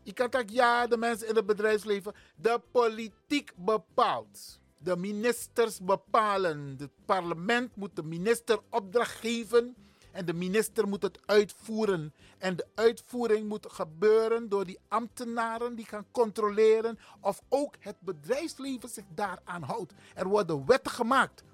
Ik 0.02 0.14
kan 0.14 0.28
zeggen, 0.30 0.52
ja, 0.52 0.86
de 0.86 0.96
mensen 0.96 1.28
in 1.28 1.36
het 1.36 1.46
bedrijfsleven. 1.46 2.14
De 2.36 2.60
politiek 2.70 3.52
bepaalt. 3.56 4.60
De 4.78 4.96
ministers 4.96 5.80
bepalen. 5.80 6.76
Het 6.78 6.90
parlement 7.04 7.76
moet 7.76 7.96
de 7.96 8.02
minister 8.02 8.60
opdracht 8.70 9.16
geven 9.18 9.76
en 10.12 10.24
de 10.24 10.32
minister 10.32 10.88
moet 10.88 11.02
het 11.02 11.18
uitvoeren. 11.26 12.14
En 12.38 12.56
de 12.56 12.66
uitvoering 12.74 13.48
moet 13.48 13.66
gebeuren 13.72 14.48
door 14.48 14.64
die 14.64 14.78
ambtenaren 14.88 15.74
die 15.74 15.84
gaan 15.84 16.06
controleren 16.10 16.98
of 17.20 17.42
ook 17.48 17.74
het 17.78 18.00
bedrijfsleven 18.00 18.88
zich 18.88 19.04
daaraan 19.14 19.62
houdt. 19.62 19.92
Er 20.14 20.28
worden 20.28 20.66
wetten 20.66 20.92
gemaakt. 20.92 21.44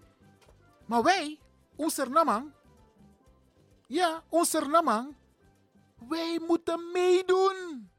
Maar 0.87 1.03
wij, 1.03 1.39
onze 1.77 2.09
namang, 2.09 2.53
ja, 3.87 4.23
onze 4.29 4.61
namang, 4.61 5.15
wij 6.09 6.41
moeten 6.47 6.91
meedoen. 6.93 7.91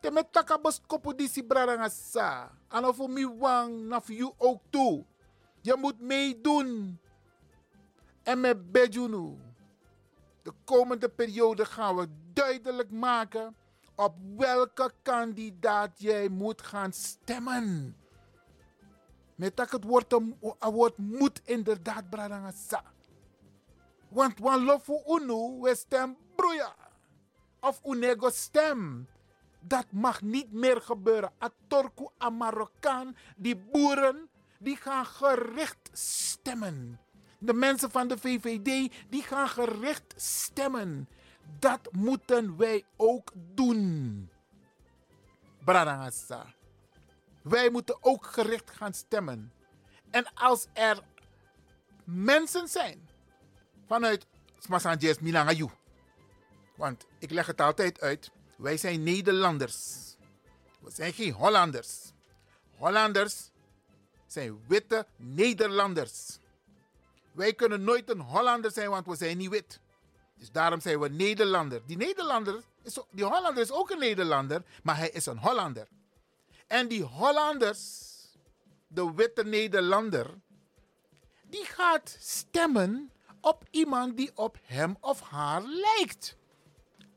Te 0.00 0.10
met 0.10 0.32
takabos 0.32 0.80
kopo 0.86 1.14
disi 1.14 1.44
brarangasa. 1.44 2.50
En 2.68 2.84
of 2.84 2.98
mi 3.06 3.26
wang, 3.26 3.86
na 3.86 4.02
you 4.06 4.32
ook 4.38 4.60
toe. 4.70 5.04
Je 5.60 5.76
moet 5.78 6.00
meedoen. 6.00 6.98
En 8.22 8.40
met 8.40 8.72
Bejunu, 8.72 9.38
de 10.42 10.52
komende 10.64 11.08
periode 11.08 11.64
gaan 11.64 11.96
we 11.96 12.08
duidelijk 12.32 12.90
maken 12.90 13.56
op 13.94 14.16
welke 14.36 14.92
kandidaat 15.02 16.00
jij 16.00 16.28
moet 16.28 16.62
gaan 16.62 16.92
stemmen. 16.92 17.96
Met 19.34 19.56
dat 19.56 19.70
het 19.70 19.84
woord, 19.84 20.14
woord 20.58 20.98
moet 20.98 21.40
inderdaad 21.44 22.10
bradangasa. 22.10 22.84
Want 24.08 24.38
wan 24.38 24.64
lofu 24.64 25.02
unu, 25.06 25.60
we 25.60 25.74
stem 25.74 26.16
broeia. 26.34 26.74
Of 27.60 27.80
unego 27.84 28.30
stem. 28.30 29.08
Dat 29.60 29.86
mag 29.90 30.22
niet 30.22 30.52
meer 30.52 30.80
gebeuren. 30.80 31.32
A 31.42 31.50
Torku, 31.66 32.08
a 32.22 32.30
Marokkaan, 32.30 33.16
die 33.36 33.56
boeren, 33.56 34.28
die 34.58 34.76
gaan 34.76 35.06
gericht 35.06 35.90
stemmen 35.92 37.00
de 37.42 37.52
mensen 37.52 37.90
van 37.90 38.08
de 38.08 38.18
VVD, 38.18 38.92
die 39.08 39.22
gaan 39.22 39.48
gericht 39.48 40.14
stemmen. 40.16 41.08
Dat 41.58 41.88
moeten 41.92 42.56
wij 42.56 42.84
ook 42.96 43.32
doen. 43.34 44.30
Bradangasa. 45.64 46.54
Wij 47.42 47.70
moeten 47.70 47.96
ook 48.00 48.26
gericht 48.26 48.70
gaan 48.70 48.94
stemmen. 48.94 49.52
En 50.10 50.34
als 50.34 50.66
er 50.72 51.02
mensen 52.04 52.68
zijn 52.68 53.08
vanuit 53.86 54.26
Smasanjes 54.58 55.18
Milangayu. 55.18 55.68
Want 56.76 57.06
ik 57.18 57.30
leg 57.30 57.46
het 57.46 57.60
altijd 57.60 58.00
uit. 58.00 58.30
Wij 58.56 58.76
zijn 58.76 59.02
Nederlanders. 59.02 60.16
We 60.80 60.90
zijn 60.90 61.12
geen 61.12 61.32
Hollanders. 61.32 62.12
Hollanders 62.76 63.50
zijn 64.26 64.64
witte 64.66 65.06
Nederlanders. 65.16 66.38
Wij 67.32 67.54
kunnen 67.54 67.84
nooit 67.84 68.10
een 68.10 68.20
Hollander 68.20 68.70
zijn, 68.70 68.90
want 68.90 69.06
we 69.06 69.16
zijn 69.16 69.36
niet 69.36 69.50
wit. 69.50 69.80
Dus 70.38 70.50
daarom 70.50 70.80
zijn 70.80 71.00
we 71.00 71.08
Nederlander. 71.08 71.82
Die 71.86 71.96
Nederlander, 71.96 72.62
is, 72.82 72.98
die 73.10 73.24
Hollander 73.24 73.62
is 73.62 73.70
ook 73.70 73.90
een 73.90 73.98
Nederlander, 73.98 74.62
maar 74.82 74.96
hij 74.96 75.10
is 75.10 75.26
een 75.26 75.38
Hollander. 75.38 75.88
En 76.66 76.88
die 76.88 77.02
Hollanders, 77.02 78.10
de 78.86 79.12
witte 79.14 79.44
Nederlander, 79.44 80.26
die 81.42 81.64
gaat 81.64 82.16
stemmen 82.20 83.10
op 83.40 83.64
iemand 83.70 84.16
die 84.16 84.30
op 84.34 84.58
hem 84.62 84.96
of 85.00 85.20
haar 85.20 85.62
lijkt. 85.62 86.36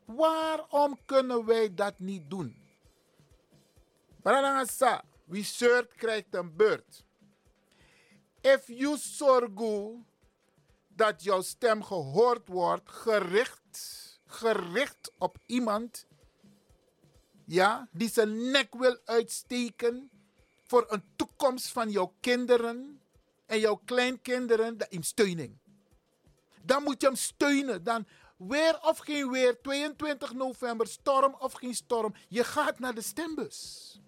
Waarom 0.04 0.98
kunnen 1.04 1.44
wij 1.44 1.74
dat 1.74 1.98
niet 1.98 2.30
doen? 2.30 2.56
Branagasa, 4.22 5.04
wie 5.24 5.44
zeurt 5.44 5.94
krijgt 5.94 6.34
een 6.34 6.56
beurt. 6.56 7.05
If 8.46 8.66
you 8.66 8.96
zorgu 8.98 10.04
dat 10.88 11.22
jouw 11.22 11.42
stem 11.42 11.82
gehoord 11.82 12.48
wordt, 12.48 12.90
gericht, 12.90 13.80
gericht 14.26 15.10
op 15.18 15.38
iemand, 15.46 16.06
ja, 17.44 17.88
die 17.92 18.10
zijn 18.10 18.50
nek 18.50 18.74
wil 18.74 18.98
uitsteken 19.04 20.10
voor 20.66 20.86
een 20.88 21.02
toekomst 21.16 21.68
van 21.68 21.90
jouw 21.90 22.14
kinderen 22.20 23.00
en 23.46 23.58
jouw 23.58 23.80
kleinkinderen, 23.84 24.76
in 24.88 25.02
steuning. 25.02 25.58
Dan 26.62 26.82
moet 26.82 27.00
je 27.00 27.06
hem 27.06 27.16
steunen. 27.16 27.84
Dan 27.84 28.06
weer 28.36 28.78
of 28.82 28.98
geen 28.98 29.30
weer, 29.30 29.60
22 29.62 30.32
november, 30.32 30.86
storm 30.86 31.36
of 31.38 31.52
geen 31.52 31.74
storm, 31.74 32.14
je 32.28 32.44
gaat 32.44 32.78
naar 32.78 32.94
de 32.94 33.02
stembus. 33.02 34.00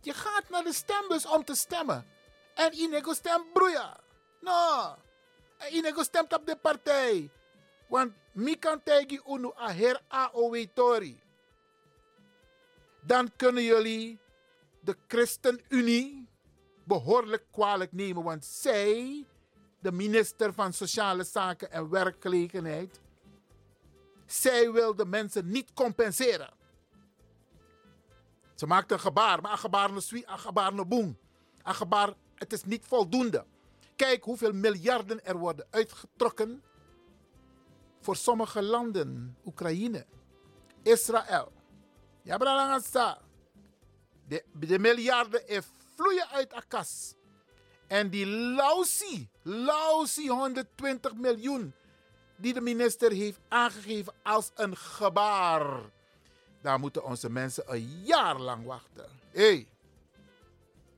Je 0.00 0.12
gaat 0.12 0.48
naar 0.48 0.64
de 0.64 0.72
stembus 0.72 1.26
om 1.26 1.44
te 1.44 1.54
stemmen. 1.54 2.06
En 2.54 2.72
inego 2.72 3.14
stem 3.14 3.44
broeia. 3.52 4.00
No. 4.40 4.94
En 5.58 5.74
inego 5.74 6.02
stemt 6.02 6.32
op 6.34 6.46
de 6.46 6.56
partij. 6.56 7.30
Want 7.88 8.12
mi 8.32 8.58
kan 8.58 8.82
tegen 8.82 9.22
unu 9.26 9.52
a 9.58 9.72
her 9.72 10.00
Tori. 10.74 11.20
Dan 13.00 13.32
kunnen 13.36 13.62
jullie 13.62 14.18
de 14.80 14.96
ChristenUnie 15.06 16.28
behoorlijk 16.84 17.44
kwalijk 17.50 17.92
nemen, 17.92 18.22
want 18.22 18.44
zij, 18.44 19.26
de 19.78 19.92
minister 19.92 20.52
van 20.52 20.72
Sociale 20.72 21.24
Zaken 21.24 21.70
en 21.70 21.90
Werkgelegenheid, 21.90 23.00
zij 24.26 24.72
wil 24.72 24.94
de 24.94 25.06
mensen 25.06 25.50
niet 25.50 25.72
compenseren. 25.72 26.50
Ze 28.54 28.66
maakt 28.66 28.92
een 28.92 29.00
gebaar, 29.00 29.40
maar 29.40 29.52
een 29.52 29.58
gebaar 29.58 29.90
een 29.90 30.02
swie, 30.02 30.28
een 30.28 30.38
gebaar 30.38 30.86
boem. 30.86 31.18
Een 31.62 31.74
gebaar, 31.74 32.12
het 32.42 32.52
is 32.52 32.64
niet 32.64 32.84
voldoende. 32.86 33.44
Kijk 33.96 34.24
hoeveel 34.24 34.52
miljarden 34.52 35.24
er 35.24 35.38
worden 35.38 35.66
uitgetrokken 35.70 36.62
voor 38.00 38.16
sommige 38.16 38.62
landen. 38.62 39.36
Oekraïne, 39.44 40.06
Israël. 40.82 41.52
Ja, 42.22 42.36
bralangasa. 42.36 43.18
De, 44.28 44.44
de 44.52 44.78
miljarden 44.78 45.62
vloeien 45.94 46.28
uit 46.28 46.50
de 46.50 46.62
kas. 46.68 47.14
En 47.86 48.10
die 48.10 48.26
lausie, 48.26 49.28
lausie 49.42 50.30
120 50.30 51.14
miljoen 51.14 51.74
die 52.36 52.52
de 52.52 52.60
minister 52.60 53.12
heeft 53.12 53.40
aangegeven 53.48 54.14
als 54.22 54.50
een 54.54 54.76
gebaar. 54.76 55.80
Daar 56.60 56.78
moeten 56.78 57.04
onze 57.04 57.30
mensen 57.30 57.64
een 57.66 58.02
jaar 58.04 58.40
lang 58.40 58.64
wachten. 58.64 59.08
Hey. 59.30 59.66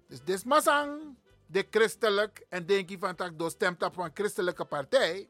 Dus 0.09 0.19
dit 0.19 0.37
is 0.37 0.45
masang, 0.45 1.17
de 1.55 1.67
christelijk, 1.71 2.47
en 2.49 2.67
denk 2.67 2.89
je 2.89 2.99
van 2.99 3.17
dat 3.17 3.39
door 3.39 3.51
stemt 3.51 3.83
op 3.83 3.97
een 3.97 4.11
christelijke 4.15 4.65
partij. 4.65 5.29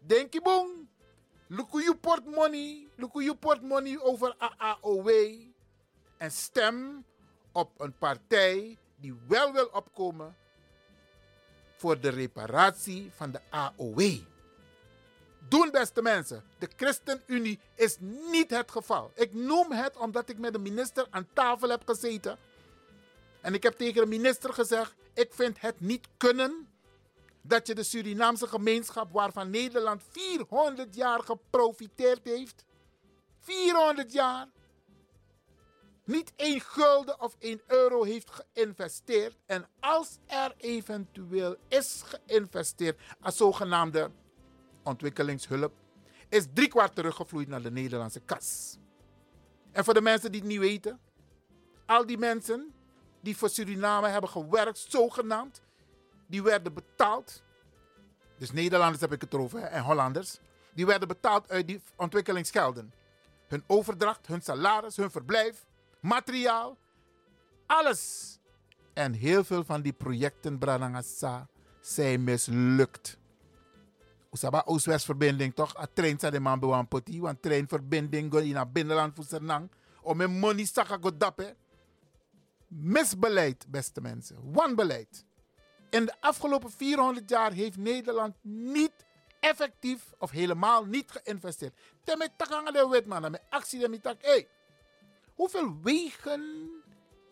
Denk 0.00 0.32
je 0.32 0.42
boem. 0.42 0.90
Look 1.48 1.72
je 1.72 1.96
portmoney, 2.00 2.88
look 2.96 3.22
je 3.22 3.36
portmoney 3.36 4.00
over 4.00 4.34
AAOW. 4.38 5.10
En 6.16 6.30
stem 6.30 7.04
op 7.52 7.80
een 7.80 7.98
partij 7.98 8.78
die 8.96 9.14
wel 9.28 9.52
wil 9.52 9.66
opkomen 9.66 10.36
voor 11.76 12.00
de 12.00 12.08
reparatie 12.08 13.10
van 13.14 13.30
de 13.30 13.40
AOW. 13.50 14.00
Doen, 15.48 15.70
beste 15.70 16.02
mensen. 16.02 16.44
De 16.58 16.68
ChristenUnie 16.76 17.60
is 17.74 17.96
niet 18.30 18.50
het 18.50 18.70
geval. 18.70 19.12
Ik 19.14 19.34
noem 19.34 19.72
het 19.72 19.96
omdat 19.96 20.28
ik 20.28 20.38
met 20.38 20.52
de 20.52 20.58
minister 20.58 21.06
aan 21.10 21.28
tafel 21.32 21.68
heb 21.68 21.82
gezeten. 21.86 22.38
En 23.42 23.54
ik 23.54 23.62
heb 23.62 23.74
tegen 23.74 24.02
de 24.02 24.08
minister 24.08 24.52
gezegd: 24.52 24.94
ik 25.14 25.32
vind 25.34 25.60
het 25.60 25.80
niet 25.80 26.08
kunnen 26.16 26.68
dat 27.42 27.66
je 27.66 27.74
de 27.74 27.82
Surinaamse 27.82 28.46
gemeenschap, 28.46 29.12
waarvan 29.12 29.50
Nederland 29.50 30.02
400 30.10 30.94
jaar 30.94 31.22
geprofiteerd 31.22 32.24
heeft, 32.24 32.64
400 33.40 34.12
jaar, 34.12 34.48
niet 36.04 36.32
één 36.36 36.60
gulden 36.60 37.20
of 37.20 37.36
één 37.38 37.60
euro 37.66 38.02
heeft 38.02 38.30
geïnvesteerd. 38.30 39.36
En 39.46 39.68
als 39.80 40.18
er 40.26 40.54
eventueel 40.56 41.56
is 41.68 42.02
geïnvesteerd 42.04 43.00
als 43.20 43.36
zogenaamde 43.36 44.10
ontwikkelingshulp, 44.82 45.72
is 46.28 46.46
driekwart 46.54 46.94
teruggevloeid 46.94 47.48
naar 47.48 47.62
de 47.62 47.70
Nederlandse 47.70 48.20
kas. 48.20 48.78
En 49.72 49.84
voor 49.84 49.94
de 49.94 50.00
mensen 50.00 50.32
die 50.32 50.40
het 50.40 50.50
niet 50.50 50.58
weten, 50.58 51.00
al 51.86 52.06
die 52.06 52.18
mensen 52.18 52.74
die 53.22 53.36
voor 53.36 53.48
Suriname 53.48 54.08
hebben 54.08 54.30
gewerkt, 54.30 54.86
zogenaamd, 54.88 55.62
die 56.26 56.42
werden 56.42 56.74
betaald. 56.74 57.42
Dus 58.38 58.52
Nederlanders 58.52 59.00
heb 59.00 59.12
ik 59.12 59.20
het 59.20 59.34
over 59.34 59.62
en 59.62 59.82
Hollanders. 59.82 60.38
Die 60.74 60.86
werden 60.86 61.08
betaald 61.08 61.50
uit 61.50 61.66
die 61.66 61.82
ontwikkelingsgelden. 61.96 62.92
Hun 63.48 63.64
overdracht, 63.66 64.26
hun 64.26 64.42
salaris, 64.42 64.96
hun 64.96 65.10
verblijf, 65.10 65.66
materiaal, 66.00 66.76
alles. 67.66 68.38
En 68.92 69.12
heel 69.12 69.44
veel 69.44 69.64
van 69.64 69.82
die 69.82 69.92
projecten, 69.92 70.58
Branagasa, 70.58 71.48
zijn 71.80 72.24
mislukt. 72.24 73.18
Usaba 74.30 74.62
Oost-West-verbinding 74.64 75.54
toch? 75.54 75.76
A 75.76 75.86
trein 75.92 76.18
sa 76.18 76.30
de 76.30 76.40
man 76.40 76.88
poti. 76.88 77.20
Want 77.20 77.42
treinverbinding 77.42 78.32
go 78.32 78.38
in 78.38 78.56
het 78.56 78.72
binnenland 78.72 79.14
voor 79.14 79.24
Sernang. 79.24 79.70
Om 80.02 80.16
mijn 80.16 80.38
money 80.38 80.64
saka. 80.64 80.98
Misbeleid, 82.74 83.66
beste 83.68 84.00
mensen. 84.00 84.52
Wanbeleid. 84.52 85.24
In 85.90 86.04
de 86.04 86.14
afgelopen 86.20 86.70
400 86.70 87.30
jaar 87.30 87.52
heeft 87.52 87.76
Nederland 87.76 88.34
niet 88.42 88.92
effectief 89.40 90.12
of 90.18 90.30
helemaal 90.30 90.84
niet 90.84 91.10
geïnvesteerd. 91.10 91.78
Temme 92.04 92.28
takanga 92.36 92.70
de 92.70 92.88
wet 92.88 93.06
man, 93.06 93.30
met 93.30 93.42
actie 93.48 93.78
de 93.78 93.88
mitak. 93.88 94.46
Hoeveel 95.34 95.76
wegen, 95.82 96.70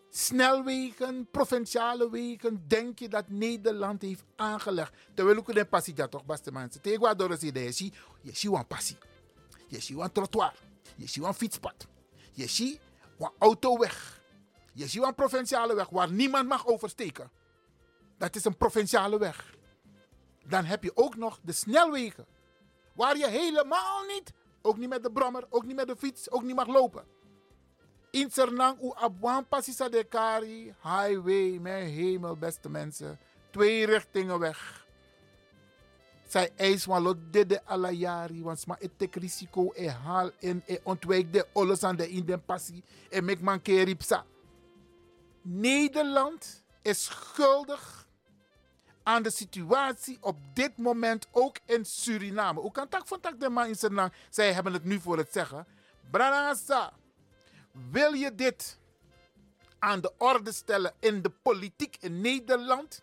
snelwegen, 0.09 1.27
provinciale 1.31 2.09
wegen 2.09 2.67
denk 2.67 2.99
je 2.99 3.07
dat 3.07 3.29
Nederland 3.29 4.01
heeft 4.01 4.23
aangelegd? 4.35 4.93
Terwijl 5.13 5.37
ik 5.37 5.47
een 5.47 5.69
passie 5.69 5.93
dat 5.93 6.11
toch, 6.11 6.25
beste 6.25 6.51
mensen. 6.51 6.81
Tegenwoordig 6.81 7.39
zie 7.39 7.53
je, 7.53 7.91
je 8.21 8.35
ziet 8.35 8.53
een 8.53 8.67
passie. 8.67 8.97
Je 9.67 9.79
ziet 9.79 9.97
een 9.97 10.11
trottoir. 10.11 10.53
Je 10.95 11.07
ziet 11.07 11.23
een 11.23 11.33
fietspad. 11.33 11.87
Je 12.31 12.47
ziet 12.47 12.79
een 13.17 13.31
autoweg. 13.39 14.20
Je 14.73 14.87
ziet 14.87 15.03
een 15.03 15.15
provinciale 15.15 15.75
weg 15.75 15.89
waar 15.89 16.11
niemand 16.11 16.47
mag 16.47 16.67
oversteken. 16.67 17.31
Dat 18.17 18.35
is 18.35 18.45
een 18.45 18.57
provinciale 18.57 19.17
weg. 19.17 19.55
Dan 20.45 20.65
heb 20.65 20.83
je 20.83 20.91
ook 20.95 21.15
nog 21.15 21.39
de 21.41 21.51
snelwegen. 21.51 22.25
Waar 22.93 23.17
je 23.17 23.27
helemaal 23.27 24.05
niet, 24.05 24.33
ook 24.61 24.77
niet 24.77 24.89
met 24.89 25.03
de 25.03 25.11
brommer, 25.11 25.45
ook 25.49 25.65
niet 25.65 25.75
met 25.75 25.87
de 25.87 25.95
fiets, 25.95 26.31
ook 26.31 26.43
niet 26.43 26.55
mag 26.55 26.67
lopen. 26.67 27.03
In 28.11 28.31
Sernang, 28.31 28.81
u 28.81 28.91
abwan 28.93 29.47
pasisa 29.47 29.89
de 29.89 30.03
kari, 30.03 30.73
highway, 30.81 31.57
mijn 31.61 31.87
hemel, 31.87 32.37
beste 32.37 32.69
mensen. 32.69 33.19
Twee 33.49 33.85
richtingen 33.85 34.39
weg. 34.39 34.85
Zij 36.27 36.51
eis 36.55 36.83
van 36.83 37.01
lot 37.01 37.17
de 37.31 37.63
alla 37.65 37.89
jari, 37.89 38.43
want 38.43 38.59
sma 38.59 38.75
het 38.79 38.91
tek 38.97 39.15
risico 39.15 39.71
e 39.75 39.89
haal 39.89 40.31
en 40.39 40.63
e 40.65 40.77
ontwijk 40.83 41.33
de 41.33 41.47
alles 41.53 41.83
aan 41.83 41.95
de 41.95 42.09
in 42.09 42.25
den 42.25 42.45
passie 42.45 42.83
en 43.09 43.25
mek 43.25 43.41
man 43.41 43.61
keripsa. 43.61 44.25
Nederland 45.41 46.63
is 46.81 47.03
schuldig 47.03 48.07
aan 49.03 49.23
de 49.23 49.29
situatie 49.29 50.17
op 50.21 50.37
dit 50.53 50.77
moment 50.77 51.27
ook 51.31 51.57
in 51.65 51.85
Suriname. 51.85 52.59
Hoe 52.59 52.71
kan 52.71 52.89
tak 52.89 53.07
van 53.07 53.19
tak 53.19 53.39
de 53.39 53.49
man 53.49 53.67
in 53.67 53.75
Suriname? 53.75 54.11
Zij 54.29 54.53
hebben 54.53 54.73
het 54.73 54.83
nu 54.83 54.99
voor 54.99 55.17
het 55.17 55.31
zeggen. 55.31 55.67
Branasa, 56.11 56.93
wil 57.91 58.13
je 58.13 58.35
dit 58.35 58.77
aan 59.79 60.01
de 60.01 60.13
orde 60.17 60.51
stellen 60.51 60.93
in 60.99 61.21
de 61.21 61.29
politiek 61.29 61.97
in 61.99 62.21
Nederland? 62.21 63.01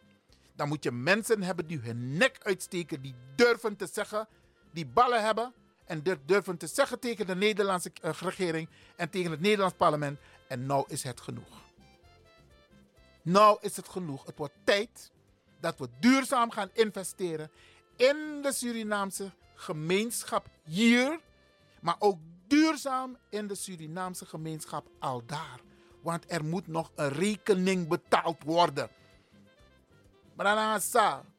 Dan 0.57 0.69
moet 0.69 0.85
je 0.85 0.93
mensen 0.93 1.43
hebben 1.43 1.67
die 1.67 1.79
hun 1.79 2.17
nek 2.17 2.39
uitsteken, 2.43 3.03
die 3.03 3.15
durven 3.37 3.77
te 3.77 3.89
zeggen, 3.93 4.29
die 4.73 4.87
ballen 4.87 5.25
hebben 5.25 5.55
en 5.85 6.03
durven 6.27 6.57
te 6.57 6.67
zeggen 6.67 6.99
tegen 6.99 7.27
de 7.27 7.35
Nederlandse 7.35 7.91
eh, 8.03 8.11
regering 8.13 8.69
en 8.97 9.11
tegen 9.11 9.31
het 9.31 9.41
Nederlands 9.41 9.75
parlement. 9.77 10.19
En 10.49 10.67
nou 10.67 10.85
is 10.89 11.03
het 11.03 11.21
genoeg. 11.21 11.68
Nou 13.23 13.59
is 13.61 13.77
het 13.77 13.89
genoeg. 13.89 14.27
Het 14.27 14.39
wordt 14.39 14.55
tijd 14.65 15.11
dat 15.61 15.79
we 15.79 15.89
duurzaam 16.01 16.51
gaan 16.51 16.71
investeren 16.73 17.51
in 17.97 18.43
de 18.43 18.53
Surinaamse 18.53 19.31
gemeenschap 19.55 20.49
hier, 20.65 21.21
maar 21.81 21.97
ook 21.99 22.19
duurzaam 22.47 23.17
in 23.31 23.47
de 23.47 23.55
Surinaamse 23.55 24.27
gemeenschap 24.27 24.87
al 24.99 25.23
daar. 25.27 25.61
Want 26.03 26.25
er 26.33 26.45
moet 26.45 26.67
nog 26.67 26.91
een 26.95 27.09
rekening 27.09 27.89
betaald 27.89 28.43
worden. 28.45 28.91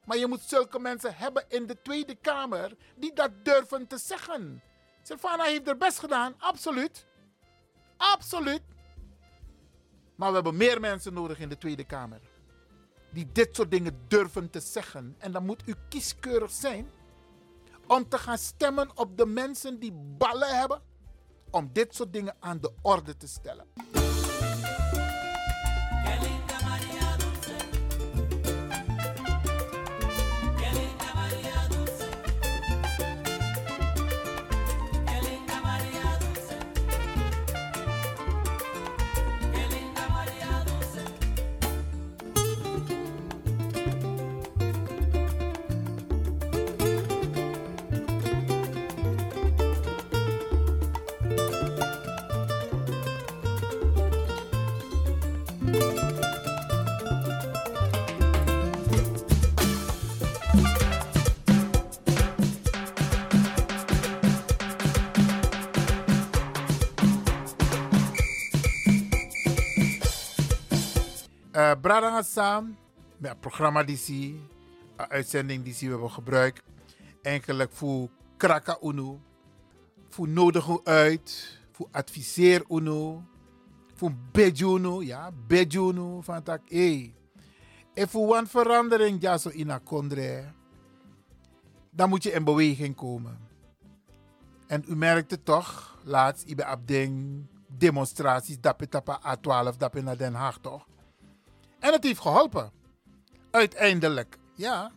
Maar 0.06 0.18
je 0.18 0.28
moet 0.28 0.42
zulke 0.42 0.80
mensen 0.80 1.16
hebben 1.16 1.46
in 1.48 1.66
de 1.66 1.82
Tweede 1.82 2.16
Kamer 2.16 2.76
die 2.96 3.14
dat 3.14 3.32
durven 3.44 3.88
te 3.88 3.98
zeggen. 3.98 4.62
Silvana 5.02 5.44
heeft 5.44 5.68
er 5.68 5.78
best 5.78 6.00
gedaan, 6.00 6.36
absoluut. 6.38 7.06
Absoluut. 7.98 8.62
Maar 10.20 10.30
we 10.30 10.36
hebben 10.36 10.58
meer 10.58 10.80
mensen 10.80 11.14
nodig 11.14 11.40
in 11.40 11.50
de 11.50 11.58
Tweede 11.58 11.84
Kamer. 11.84 12.20
Die 13.10 13.28
dit 13.32 13.56
soort 13.56 13.72
dingen 13.72 14.00
durven 14.08 14.50
te 14.50 14.60
zeggen. 14.60 15.16
En 15.18 15.32
dan 15.32 15.46
moet 15.46 15.64
u 15.66 15.74
kieskeurig 15.90 16.52
zijn 16.52 16.90
om 17.88 18.10
te 18.10 18.18
gaan 18.18 18.38
stemmen 18.38 18.98
op 18.98 19.18
de 19.18 19.26
mensen 19.26 19.80
die 19.80 19.92
ballen 20.18 20.60
hebben. 20.60 20.82
Om 21.50 21.70
dit 21.74 21.96
soort 21.96 22.14
dingen 22.14 22.36
aan 22.40 22.60
de 22.60 22.72
orde 22.82 23.18
te 23.18 23.28
stellen. 23.28 23.66
Uh, 71.70 71.76
Bradanga 71.82 72.22
Sam, 72.22 72.78
met 73.18 73.32
het 73.32 73.40
programma 73.40 73.84
die 73.84 73.98
een 74.96 75.10
uitzending 75.10 75.64
die 75.64 75.76
we 75.80 75.86
hebben 75.86 76.12
gebruikt. 76.12 76.64
Eigenlijk 77.22 77.72
voor 77.72 78.10
kraka 78.38 78.78
unu, 78.82 79.20
voor 80.10 80.28
nodig 80.28 80.84
uit, 80.84 81.60
voor 81.72 81.88
adviseer 81.92 82.64
unu, 82.70 83.18
voor 83.94 84.12
bedjuno, 84.32 85.02
ja, 85.02 85.32
bedjuno 85.48 86.22
van 86.22 86.44
tak, 86.44 86.62
hey. 86.70 87.14
En 87.94 88.10
voor 88.10 88.38
een 88.38 88.48
verandering, 88.48 89.22
ja, 89.22 89.38
zo 89.38 89.50
in 89.50 89.84
kondre, 89.84 90.44
dan 91.90 92.10
moet 92.10 92.24
je 92.24 92.32
in 92.32 92.44
beweging 92.44 92.96
komen. 92.96 93.38
En 94.68 94.84
u 94.88 94.96
merkte 94.96 95.44
toch, 95.44 95.98
laatst, 96.04 96.48
ik 96.48 96.56
ben 96.56 96.72
op 96.72 96.88
demonstraties, 97.68 98.60
dat 98.60 98.76
je 98.78 98.88
A12, 99.38 99.78
dat 99.78 99.94
je 99.94 100.02
naar 100.02 100.18
Den 100.18 100.34
Haag 100.34 100.58
toch? 100.58 100.88
En 101.80 101.92
het 101.92 102.04
heeft 102.04 102.20
geholpen. 102.20 102.72
Uiteindelijk, 103.52 104.38
ja. 104.56 104.92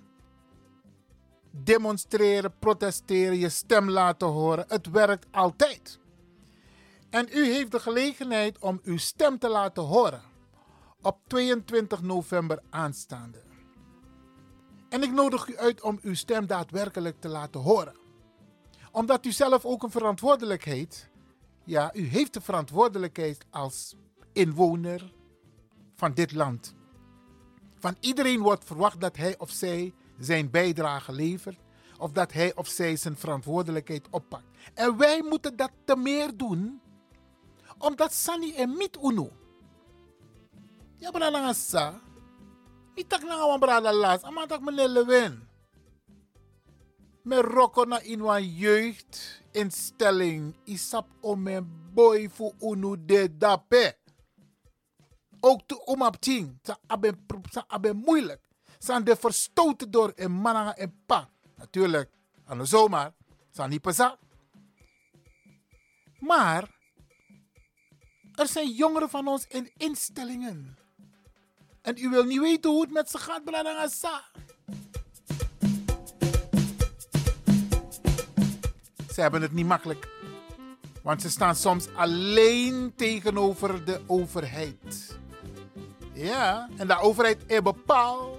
Demonstreren, 1.50 2.58
protesteren, 2.58 3.38
je 3.38 3.48
stem 3.48 3.90
laten 3.90 4.28
horen, 4.28 4.64
het 4.68 4.90
werkt 4.90 5.26
altijd. 5.30 5.98
En 7.10 7.28
u 7.32 7.44
heeft 7.46 7.70
de 7.70 7.80
gelegenheid 7.80 8.58
om 8.58 8.80
uw 8.82 8.96
stem 8.96 9.38
te 9.38 9.48
laten 9.48 9.82
horen 9.82 10.22
op 11.02 11.18
22 11.26 12.02
november 12.02 12.62
aanstaande. 12.70 13.42
En 14.88 15.02
ik 15.02 15.12
nodig 15.12 15.48
u 15.48 15.56
uit 15.56 15.82
om 15.82 15.98
uw 16.02 16.14
stem 16.14 16.46
daadwerkelijk 16.46 17.20
te 17.20 17.28
laten 17.28 17.60
horen. 17.60 17.96
Omdat 18.92 19.26
u 19.26 19.32
zelf 19.32 19.64
ook 19.64 19.82
een 19.82 19.90
verantwoordelijkheid, 19.90 21.10
ja, 21.64 21.94
u 21.94 22.06
heeft 22.06 22.34
de 22.34 22.40
verantwoordelijkheid 22.40 23.44
als 23.50 23.96
inwoner 24.32 25.12
van 26.02 26.14
dit 26.14 26.32
land. 26.32 26.74
Van 27.78 27.96
iedereen 28.00 28.40
wordt 28.40 28.64
verwacht 28.64 29.00
dat 29.00 29.16
hij 29.16 29.38
of 29.38 29.50
zij 29.50 29.94
zijn 30.18 30.50
bijdrage 30.50 31.12
levert 31.12 31.58
of 31.98 32.12
dat 32.12 32.32
hij 32.32 32.54
of 32.54 32.68
zij 32.68 32.96
zijn 32.96 33.16
verantwoordelijkheid 33.16 34.08
oppakt. 34.10 34.44
En 34.74 34.96
wij 34.96 35.22
moeten 35.22 35.56
dat 35.56 35.70
te 35.84 35.96
meer 35.96 36.36
doen, 36.36 36.80
omdat 37.78 38.12
Sani 38.12 38.54
en 38.54 38.76
Mit 38.76 38.98
Uno. 39.02 39.30
Ja, 40.96 41.52
sa. 41.52 42.00
Niet 42.94 43.08
tak 43.08 43.22
na 43.22 43.46
wan 43.46 43.60
brada 43.60 43.92
las, 43.92 44.30
maar 44.30 44.46
tak 44.46 44.60
meneer 44.60 44.88
Lewin. 44.88 45.48
Me 47.22 47.40
roko 47.40 47.84
na 47.84 48.00
in 48.00 48.20
wan 48.20 48.46
jeugdinstelling 48.46 50.54
isap 50.64 51.06
om 51.20 51.42
mijn 51.42 51.90
boy 51.94 52.30
voor 52.30 52.52
Uno 52.60 53.04
de 53.04 53.36
dape. 53.36 54.00
Ook 55.44 55.60
te 55.66 55.84
om 55.84 56.02
op 56.02 56.16
ting, 56.16 56.58
sa 56.62 56.78
aben, 56.86 57.26
sa 57.50 57.64
aben 57.66 57.96
moeilijk. 57.96 58.48
Zijn 58.78 59.04
de 59.04 59.16
verstoten 59.16 59.90
door 59.90 60.12
een 60.14 60.40
mananga 60.40 60.76
en 60.76 61.02
pa. 61.06 61.28
Natuurlijk, 61.56 62.10
aan 62.44 62.66
zomaar, 62.66 63.12
zijn 63.50 63.70
niet 63.70 63.80
pasa. 63.80 64.18
Maar 66.18 66.70
er 68.34 68.46
zijn 68.48 68.70
jongeren 68.70 69.10
van 69.10 69.28
ons 69.28 69.46
in 69.46 69.72
instellingen. 69.76 70.78
En 71.82 71.98
u 71.98 72.08
wil 72.08 72.24
niet 72.24 72.40
weten 72.40 72.70
hoe 72.70 72.80
het 72.80 72.92
met 72.92 73.10
ze 73.10 73.18
gaat, 73.18 73.44
Bradangasa. 73.44 74.24
Ze 79.12 79.20
hebben 79.20 79.42
het 79.42 79.52
niet 79.52 79.66
makkelijk. 79.66 80.08
Want 81.02 81.22
ze 81.22 81.30
staan 81.30 81.56
soms 81.56 81.94
alleen 81.94 82.92
tegenover 82.96 83.84
de 83.84 84.00
overheid. 84.06 85.20
Ja, 86.22 86.68
en 86.76 86.86
de 86.86 86.98
overheid 86.98 87.62
bepaalt 87.62 88.38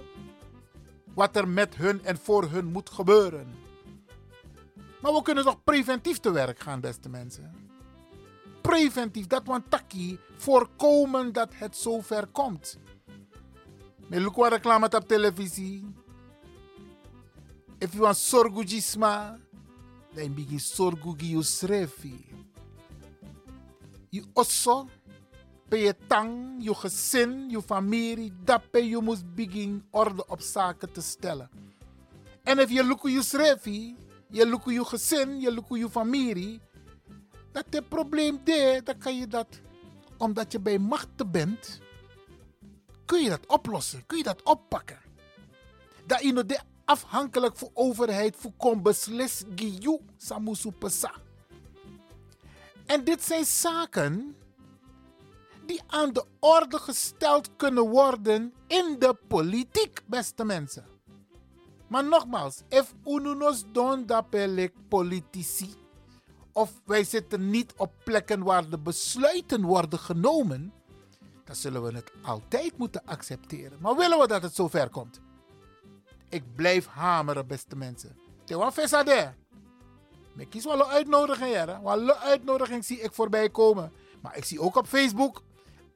wat 1.14 1.36
er 1.36 1.48
met 1.48 1.74
hun 1.74 2.04
en 2.04 2.18
voor 2.18 2.44
hun 2.50 2.64
moet 2.64 2.90
gebeuren. 2.90 3.46
Maar 5.00 5.12
we 5.12 5.22
kunnen 5.22 5.44
toch 5.44 5.64
preventief 5.64 6.18
te 6.18 6.30
werk 6.32 6.60
gaan, 6.60 6.80
beste 6.80 7.08
mensen? 7.08 7.52
Preventief, 8.60 9.26
dat 9.26 9.42
want 9.44 9.70
taki, 9.70 10.18
voorkomen 10.36 11.32
dat 11.32 11.48
het 11.54 11.76
zover 11.76 12.26
komt. 12.26 12.78
Me 14.08 14.20
look 14.20 14.34
wat 14.34 14.52
reclame 14.52 14.88
op 14.90 15.08
televisie. 15.08 15.94
If 17.78 17.92
you 17.92 18.02
want 18.02 18.16
sorgujisma, 18.16 19.38
dan 20.14 20.34
begin 20.34 20.60
sorgugi 20.60 21.30
you. 21.30 22.24
Je 24.08 24.24
osso, 24.32 24.88
je 25.78 25.96
tang, 26.06 26.54
je 26.58 26.74
gezin, 26.74 27.50
je 27.50 27.62
familie, 27.62 28.32
dat 28.44 28.70
pe 28.70 28.88
je 28.88 28.98
moet 29.00 29.34
begin 29.34 29.84
orde 29.90 30.26
op 30.26 30.40
zaken 30.40 30.92
te 30.92 31.00
stellen. 31.00 31.50
En 32.42 32.58
if 32.58 32.70
je 32.70 32.84
look 32.84 33.08
je 33.08 33.22
srefi, 33.22 33.96
je 34.28 34.46
look 34.46 34.64
je 34.70 34.84
gezin, 34.84 35.40
je 35.40 35.52
look 35.52 35.76
je 35.76 35.90
familie, 35.90 36.60
dat 37.52 37.64
het 37.70 37.88
probleem 37.88 38.40
de, 38.44 38.80
dan 38.84 38.98
kan 38.98 39.18
je 39.18 39.26
dat, 39.26 39.60
omdat 40.16 40.52
je 40.52 40.60
bij 40.60 40.78
machten 40.78 41.30
bent, 41.30 41.80
kun 43.04 43.22
je 43.22 43.28
dat 43.28 43.46
oplossen, 43.46 44.06
kun 44.06 44.18
je 44.18 44.24
dat 44.24 44.42
oppakken. 44.42 44.98
Dat 46.06 46.20
je 46.20 46.44
de 46.44 46.60
afhankelijk 46.84 47.56
van 47.56 47.70
overheid 47.74 48.36
voor 48.36 48.52
kon 48.56 48.82
beslis 48.82 49.44
giyu 49.54 50.00
samusu 50.16 50.70
pesa. 50.70 51.12
En 52.86 53.04
dit 53.04 53.22
zijn 53.24 53.44
zaken 53.44 54.36
die 55.66 55.82
aan 55.86 56.12
de 56.12 56.24
orde 56.40 56.78
gesteld 56.78 57.56
kunnen 57.56 57.88
worden 57.88 58.54
in 58.66 58.96
de 58.98 59.16
politiek, 59.28 60.02
beste 60.06 60.44
mensen. 60.44 60.86
Maar 61.88 62.04
nogmaals, 62.04 62.62
if 62.68 62.94
ununos 63.04 63.64
don 63.72 64.06
dapelik 64.06 64.72
politici, 64.88 65.74
of 66.52 66.72
wij 66.84 67.04
zitten 67.04 67.50
niet 67.50 67.74
op 67.76 67.92
plekken 68.04 68.42
waar 68.42 68.68
de 68.70 68.78
besluiten 68.78 69.62
worden 69.62 69.98
genomen, 69.98 70.72
dan 71.44 71.56
zullen 71.56 71.82
we 71.82 71.94
het 71.94 72.12
altijd 72.22 72.78
moeten 72.78 73.02
accepteren. 73.04 73.78
Maar 73.80 73.96
willen 73.96 74.18
we 74.18 74.26
dat 74.26 74.42
het 74.42 74.54
zover 74.54 74.88
komt? 74.90 75.20
Ik 76.28 76.54
blijf 76.54 76.86
hameren, 76.86 77.46
beste 77.46 77.76
mensen. 77.76 78.16
Ik 80.36 80.50
kies 80.50 80.64
wel 80.64 80.80
een 80.80 80.84
uitnodiging, 80.84 81.52
ja. 81.52 81.82
Wel 81.82 82.00
een 82.00 82.12
uitnodiging 82.12 82.84
zie 82.84 83.00
ik 83.00 83.12
voorbij 83.12 83.50
komen. 83.50 83.92
Maar 84.22 84.36
ik 84.36 84.44
zie 84.44 84.60
ook 84.60 84.76
op 84.76 84.86
Facebook 84.86 85.42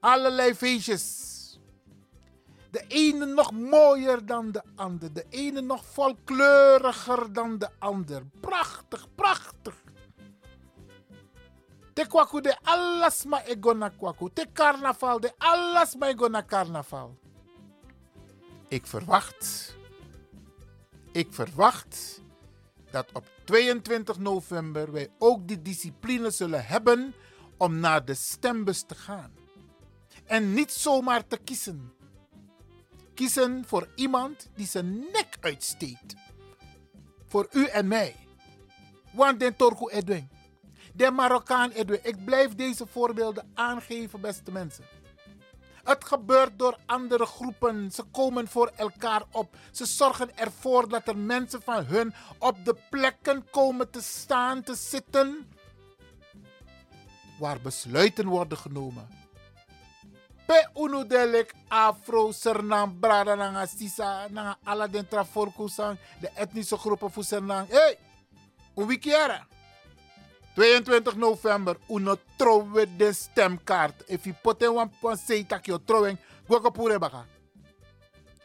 allerlei 0.01 0.55
feestjes. 0.55 1.27
De 2.71 2.85
ene 2.89 3.27
nog 3.27 3.53
mooier 3.53 4.27
dan 4.27 4.53
de 4.53 4.63
ander. 4.75 5.13
De 5.13 5.27
ene 5.29 5.61
nog 5.61 5.85
volkleuriger 5.85 7.33
dan 7.33 7.59
de 7.59 7.69
ander. 7.79 8.23
Prachtig, 8.41 9.07
prachtig. 9.15 9.75
Te 11.93 12.07
kwaku 12.07 12.41
de 12.41 12.57
alles 12.63 13.25
ma 13.25 13.43
ego 13.45 13.73
na 13.73 13.89
kwaku. 13.89 14.29
Te 14.33 14.47
carnaval 14.53 15.21
de 15.21 15.33
alles 15.39 15.97
ma 15.97 16.07
ego 16.07 16.29
na 16.29 16.45
carnaval. 16.45 17.19
Ik 18.69 18.87
verwacht, 18.87 19.77
ik 21.13 21.33
verwacht 21.33 22.23
dat 22.91 23.11
op 23.13 23.25
22 23.45 24.19
november 24.19 24.93
wij 24.93 25.09
ook 25.19 25.49
die 25.49 25.63
discipline 25.63 26.31
zullen 26.31 26.67
hebben 26.67 27.15
om 27.57 27.79
naar 27.81 28.05
de 28.05 28.15
stembus 28.15 28.83
te 28.83 28.95
gaan. 28.95 29.38
En 30.29 30.55
niet 30.55 30.73
zomaar 30.73 31.27
te 31.27 31.39
kiezen. 31.39 31.93
Kiezen 33.15 33.65
voor 33.67 33.89
iemand 33.95 34.49
die 34.55 34.67
zijn 34.67 34.99
nek 34.99 35.37
uitsteekt. 35.41 36.15
Voor 37.27 37.49
u 37.53 37.65
en 37.65 37.89
mij. 37.89 38.17
Want 39.13 39.41
den 39.41 39.57
Torgo 39.57 39.89
Edwin 39.89 40.29
de 40.99 41.11
Marokkaan 41.11 41.71
Edwin. 41.71 42.01
Ik 42.03 42.25
blijf 42.25 42.55
deze 42.55 42.87
voorbeelden 42.87 43.51
aangeven, 43.55 44.21
beste 44.21 44.51
mensen. 44.51 44.85
Het 45.85 46.05
gebeurt 46.05 46.59
door 46.59 46.79
andere 46.87 47.27
groepen. 47.27 47.91
Ze 47.91 48.03
komen 48.03 48.49
voor 48.49 48.73
elkaar 48.77 49.23
op. 49.33 49.57
Ze 49.71 49.87
zorgen 49.87 50.37
ervoor 50.37 50.89
dat 50.89 51.09
er 51.09 51.17
mensen 51.17 51.63
van 51.63 51.85
hun 51.85 52.15
op 52.39 52.65
de 52.65 52.77
plekken 52.91 53.51
komen 53.51 53.91
te 53.91 54.03
staan, 54.03 54.63
te 54.63 54.75
zitten. 54.75 55.49
Waar 57.39 57.61
besluiten 57.61 58.27
worden 58.27 58.59
genomen. 58.59 59.18
Pe 60.49 60.57
unu 60.81 61.05
delik 61.05 61.53
afro 61.69 62.33
sernang 62.33 63.01
brada 63.01 63.35
nanga 63.37 63.67
sisa 63.67 64.29
nanga 64.31 64.57
ala 64.65 64.87
den 64.89 65.07
de 66.21 66.29
etnische 66.35 66.77
groepen 66.77 67.11
voor 67.11 67.25
sernang. 67.25 67.69
Hey, 67.69 67.99
een 68.75 68.87
wikiara. 68.87 69.47
22 70.55 71.17
november, 71.17 71.77
uno 71.89 72.17
trouwe 72.37 72.97
de 72.97 73.13
stemkaart. 73.13 74.03
If 74.07 74.25
you 74.25 74.35
put 74.43 74.63
in 74.63 74.69
one 74.69 74.91
point 75.01 75.19
say 75.19 75.45
tak 75.45 75.67
yo 75.67 75.79
trouwing, 75.85 76.19
go 76.49 76.61
go 76.61 76.71
pure 76.71 76.99
baka. 76.99 77.27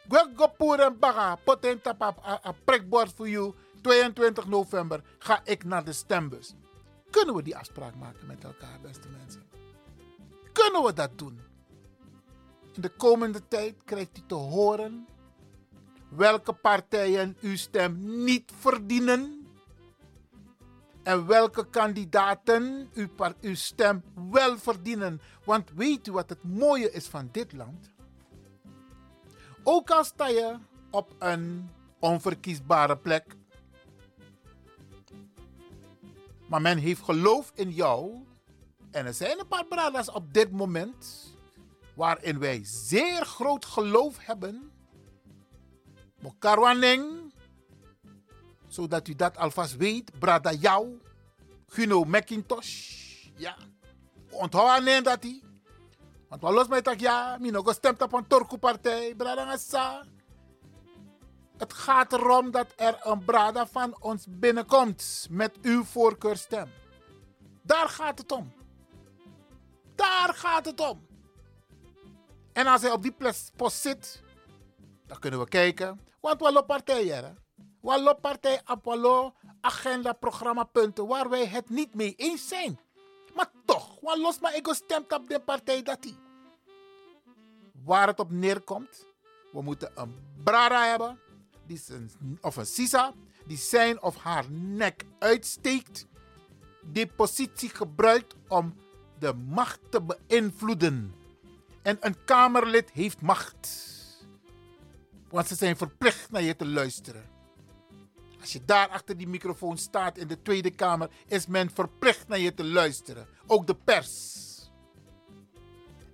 Go 0.08 0.48
pure 0.58 0.90
baka, 0.90 1.36
put 1.44 1.64
in 1.64 1.80
tap 1.80 2.02
a 2.02 2.52
prikbord 2.64 3.12
voor 3.16 3.28
you. 3.28 3.54
22 3.80 4.46
november 4.46 5.02
ga 5.18 5.40
ik 5.44 5.64
naar 5.64 5.84
de 5.84 5.92
stembus. 5.92 6.54
Kunnen 7.10 7.34
we 7.34 7.42
die 7.42 7.56
afspraak 7.56 7.94
maken 7.94 8.26
met 8.26 8.44
elkaar, 8.44 8.80
beste 8.82 9.08
mensen? 9.08 9.42
Kunnen 10.52 10.82
we 10.82 10.92
dat 10.92 11.18
doen? 11.18 11.53
De 12.74 12.88
komende 12.88 13.48
tijd 13.48 13.74
krijgt 13.84 14.18
u 14.18 14.22
te 14.26 14.34
horen 14.34 15.06
welke 16.08 16.52
partijen 16.52 17.36
uw 17.40 17.56
stem 17.56 18.24
niet 18.24 18.52
verdienen 18.58 19.46
en 21.02 21.26
welke 21.26 21.70
kandidaten 21.70 22.90
uw 23.40 23.54
stem 23.54 24.02
wel 24.30 24.58
verdienen. 24.58 25.20
Want 25.44 25.70
weet 25.74 26.06
u 26.06 26.12
wat 26.12 26.28
het 26.28 26.44
mooie 26.44 26.90
is 26.90 27.06
van 27.06 27.28
dit 27.32 27.52
land? 27.52 27.90
Ook 29.62 29.90
al 29.90 30.04
sta 30.04 30.28
je 30.28 30.58
op 30.90 31.14
een 31.18 31.70
onverkiesbare 31.98 32.96
plek, 32.96 33.36
maar 36.48 36.60
men 36.60 36.78
heeft 36.78 37.02
geloof 37.02 37.52
in 37.54 37.70
jou. 37.70 38.24
En 38.90 39.06
er 39.06 39.14
zijn 39.14 39.38
een 39.38 39.48
paar 39.48 39.66
bradas 39.66 40.10
op 40.10 40.34
dit 40.34 40.50
moment 40.50 41.33
waarin 41.94 42.38
wij 42.38 42.60
zeer 42.64 43.24
groot 43.24 43.64
geloof 43.64 44.16
hebben. 44.18 44.72
Mokarwaneng, 46.20 47.34
zodat 48.66 49.08
u 49.08 49.14
dat 49.14 49.36
alvast 49.36 49.76
weet. 49.76 50.18
Brada 50.18 50.52
jou, 50.52 51.00
Guno 51.66 52.04
McIntosh. 52.04 53.02
Ja, 53.36 53.56
onthoud 54.30 54.68
aan 54.68 55.02
dat 55.02 55.22
hij. 55.22 55.42
Want 56.28 56.42
wat 56.42 56.52
los 56.52 56.68
mij 56.68 56.82
tak 56.82 57.00
ja, 57.00 57.36
mi 57.40 57.50
nog 57.50 57.66
gestemd 57.66 58.02
op 58.02 58.12
een 58.12 58.26
Torku-partij, 58.26 59.14
brada 59.14 59.44
Ngassa. 59.44 60.04
Het 61.56 61.72
gaat 61.72 62.12
erom 62.12 62.50
dat 62.50 62.72
er 62.76 62.98
een 63.02 63.24
brada 63.24 63.66
van 63.66 63.96
ons 64.00 64.26
binnenkomt 64.28 65.26
met 65.30 65.58
uw 65.62 65.84
voorkeurstem. 65.84 66.70
Daar 67.62 67.88
gaat 67.88 68.18
het 68.18 68.32
om. 68.32 68.52
Daar 69.94 70.34
gaat 70.34 70.64
het 70.64 70.80
om. 70.80 71.06
En 72.54 72.66
als 72.66 72.82
hij 72.82 72.90
op 72.90 73.02
die 73.02 73.14
post 73.56 73.80
zit, 73.80 74.22
dan 75.06 75.18
kunnen 75.18 75.40
we 75.40 75.48
kijken. 75.48 76.00
Want 76.20 76.40
we 76.40 76.52
lopen 76.52 76.66
partijen. 76.66 77.38
We 77.80 78.02
lopen 78.02 78.20
partij 78.20 78.60
op 78.66 78.84
we 78.84 79.32
agenda, 79.60 80.12
programmapunten 80.12 81.06
waar 81.06 81.28
wij 81.28 81.46
het 81.46 81.70
niet 81.70 81.94
mee 81.94 82.14
eens 82.16 82.48
zijn. 82.48 82.78
Maar 83.34 83.50
toch, 83.64 84.00
wat 84.00 84.18
los 84.18 84.40
maar 84.40 84.56
ik 84.56 84.68
stemt 84.70 85.12
op 85.12 85.28
de 85.28 85.40
partij 85.40 85.82
dat 85.82 86.02
die. 86.02 86.16
Waar 87.84 88.06
het 88.06 88.20
op 88.20 88.30
neerkomt, 88.30 89.06
we 89.52 89.62
moeten 89.62 89.90
een 89.94 90.14
brada 90.44 90.84
hebben, 90.84 91.20
die 91.66 91.80
of 92.40 92.56
een 92.56 92.66
sisa, 92.66 93.12
die 93.46 93.56
zijn 93.56 94.02
of 94.02 94.16
haar 94.16 94.50
nek 94.50 95.04
uitsteekt, 95.18 96.06
die 96.82 97.06
positie 97.06 97.68
gebruikt 97.68 98.34
om 98.48 98.74
de 99.18 99.34
macht 99.34 99.80
te 99.90 100.02
beïnvloeden. 100.02 101.23
En 101.84 101.96
een 102.00 102.24
Kamerlid 102.24 102.90
heeft 102.90 103.20
macht. 103.20 103.82
Want 105.28 105.46
ze 105.46 105.54
zijn 105.54 105.76
verplicht 105.76 106.30
naar 106.30 106.42
je 106.42 106.56
te 106.56 106.66
luisteren. 106.66 107.24
Als 108.40 108.52
je 108.52 108.64
daar 108.64 108.88
achter 108.88 109.16
die 109.16 109.28
microfoon 109.28 109.78
staat 109.78 110.18
in 110.18 110.26
de 110.26 110.42
Tweede 110.42 110.70
Kamer, 110.70 111.10
is 111.26 111.46
men 111.46 111.70
verplicht 111.70 112.28
naar 112.28 112.38
je 112.38 112.54
te 112.54 112.64
luisteren. 112.64 113.26
Ook 113.46 113.66
de 113.66 113.74
pers. 113.74 114.42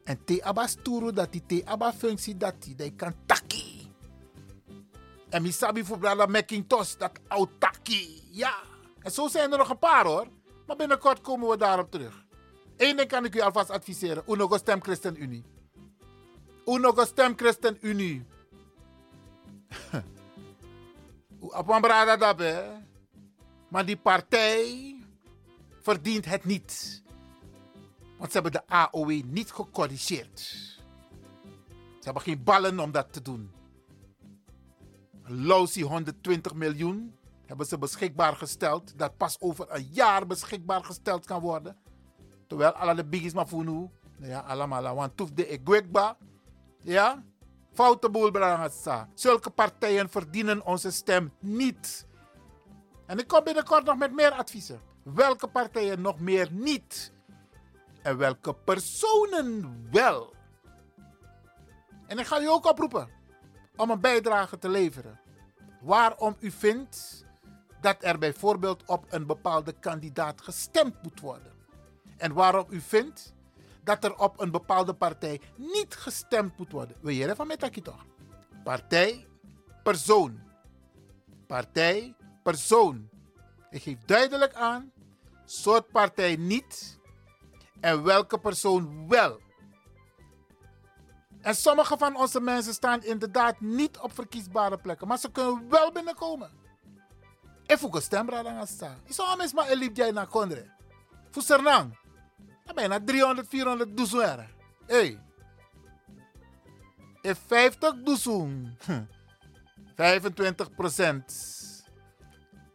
En 0.05 0.25
te 0.25 0.45
aba 0.45 0.67
sturu 0.67 1.13
dat 1.13 1.33
die 1.33 1.47
te 1.47 1.63
aba 1.65 1.93
functie 1.93 2.37
dat 2.37 2.55
die, 2.63 2.93
kan 2.95 3.15
taki. 3.27 3.93
En 5.29 5.43
mi 5.43 5.53
sabi 5.53 5.85
voor 5.85 5.99
brada 5.99 6.27
Macintosh 6.27 6.95
dat 6.95 7.13
autaki. 7.29 8.23
Ja. 8.31 8.55
En 9.03 9.11
zo 9.11 9.29
zijn 9.29 9.53
er 9.53 9.59
nog 9.59 9.71
een 9.71 9.79
paar 9.79 10.05
hoor. 10.05 10.27
Maar 10.67 10.77
binnenkort 10.77 11.21
komen 11.21 11.49
we 11.49 11.57
daarop 11.57 11.91
terug. 11.91 12.25
Eén 12.77 12.97
ding 12.97 13.09
kan 13.09 13.25
ik 13.25 13.35
u 13.35 13.41
alvast 13.41 13.71
adviseren. 13.71 14.23
Uno 14.27 14.57
stem 14.57 14.83
ChristenUnie. 14.83 15.45
Uno 16.67 17.05
stem 17.05 17.37
ChristenUnie. 17.37 18.25
Op 21.39 21.69
een 21.69 21.81
brada 21.81 22.17
dat 22.17 22.39
hè. 22.39 22.79
Maar 23.69 23.87
die 23.87 23.97
partij 23.97 24.97
verdient 25.81 26.25
het 26.25 26.45
niet. 26.45 27.03
Want 28.19 28.33
ze 28.33 28.41
hebben 28.41 28.53
de 28.53 28.67
AOW 28.67 29.23
niet 29.25 29.51
gecorrigeerd. 29.51 30.39
Ze 31.99 32.05
hebben 32.05 32.23
geen 32.23 32.43
ballen 32.43 32.79
om 32.79 32.91
dat 32.91 33.13
te 33.13 33.23
doen. 33.23 33.51
Lousy 35.25 35.83
120 35.83 36.55
miljoen 36.55 37.15
hebben 37.47 37.67
ze 37.67 37.79
beschikbaar 37.79 38.37
gesteld. 38.37 38.99
Dat 38.99 39.17
pas 39.17 39.41
over 39.41 39.67
een 39.71 39.89
jaar 39.93 40.27
beschikbaar 40.27 40.85
gesteld 40.85 41.27
kan 41.27 41.41
worden. 41.41 41.77
Terwijl 42.47 42.73
alle 42.73 42.95
de 42.95 43.05
biggies 43.05 43.33
voor 43.35 43.65
nu. 43.65 43.89
Ja, 44.19 44.41
allemaal. 44.41 44.95
Want 44.95 45.17
toef 45.17 45.31
de 45.31 45.47
egwekba. 45.47 46.17
Ja? 46.83 47.23
Foute 47.73 48.11
boel 48.11 48.31
brangasa. 48.31 49.09
Zulke 49.15 49.51
partijen 49.51 50.09
verdienen 50.09 50.65
onze 50.67 50.91
stem 50.91 51.33
niet. 51.39 52.07
En 53.07 53.19
ik 53.19 53.27
kom 53.27 53.45
binnenkort 53.45 53.85
nog 53.85 53.97
met 53.97 54.13
meer 54.13 54.31
adviezen. 54.31 54.81
Welke 55.03 55.49
partijen 55.49 56.01
nog 56.01 56.21
meer 56.21 56.49
niet? 56.51 57.13
En 58.03 58.17
welke 58.17 58.55
personen 58.55 59.89
wel? 59.91 60.35
En 62.07 62.19
ik 62.19 62.27
ga 62.27 62.41
u 62.41 62.49
ook 62.49 62.67
oproepen 62.67 63.09
om 63.77 63.91
een 63.91 64.01
bijdrage 64.01 64.59
te 64.59 64.69
leveren. 64.69 65.21
Waarom 65.81 66.37
u 66.39 66.51
vindt 66.51 67.25
dat 67.81 67.97
er 68.01 68.19
bijvoorbeeld 68.19 68.83
op 68.87 69.05
een 69.09 69.27
bepaalde 69.27 69.73
kandidaat 69.73 70.41
gestemd 70.41 71.03
moet 71.03 71.21
worden. 71.21 71.53
En 72.17 72.33
waarom 72.33 72.67
u 72.69 72.81
vindt 72.81 73.35
dat 73.85 74.05
er 74.05 74.17
op 74.17 74.41
een 74.41 74.51
bepaalde 74.51 74.95
partij 74.95 75.41
niet 75.57 75.95
gestemd 75.95 76.59
moet 76.59 76.73
worden. 76.73 76.97
Wil 77.01 77.15
je 77.15 77.31
even 77.31 77.47
met 77.47 77.61
dat 77.61 77.85
toch? 77.85 78.05
Partij, 78.65 79.27
persoon. 79.83 80.41
Partij, 81.47 82.15
persoon. 82.43 83.09
Ik 83.71 83.83
geef 83.83 83.99
duidelijk 83.99 84.55
aan, 84.55 84.93
soort 85.45 85.91
partij 85.91 86.37
niet 86.37 86.99
en 87.81 88.03
welke 88.03 88.39
persoon 88.39 89.09
wel. 89.09 89.41
En 91.41 91.55
sommige 91.55 91.99
van 91.99 92.17
onze 92.17 92.41
mensen 92.41 92.75
staan 92.75 93.03
inderdaad 93.03 93.61
niet 93.61 93.99
op 93.99 94.15
verkiesbare 94.15 94.77
plekken, 94.77 95.09
maar 95.09 95.19
ze 95.19 95.31
kunnen 95.31 95.69
wel 95.69 95.93
binnenkomen. 95.93 96.51
En 97.67 97.79
voor 97.79 97.95
een 97.95 98.03
stemra 98.03 98.43
dan 98.43 98.67
staan. 98.67 99.01
Is 99.05 99.17
zo 99.17 99.37
mis 99.37 99.53
maar 99.53 99.69
elip 99.69 99.97
jij 99.97 100.11
naar 100.11 100.27
Kondre. 100.27 100.71
Voor 101.31 101.43
Naar 102.75 103.05
300, 103.05 103.49
400 103.49 103.97
doezoen. 103.97 104.47
Hey. 104.87 105.19
In 107.21 107.37
50 107.37 107.95
doezoen. 108.05 108.79
25 109.97 110.75
procent. 110.75 111.49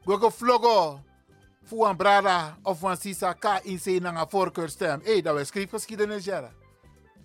Gogo 0.04 0.30
vlogo. 0.30 1.04
Voor 1.64 1.90
een 1.90 1.98
brada 1.98 2.58
of 2.62 2.82
een 2.82 2.98
sisa 2.98 3.34
ka 3.34 3.62
in 3.64 4.02
naar 4.02 4.16
een 4.16 4.30
voorkeurstem. 4.30 5.00
Hé, 5.04 5.12
hey, 5.12 5.22
dat 5.22 5.36
we 5.36 5.44
schrijfgeschiedenis 5.44 6.26
jaren. 6.26 6.54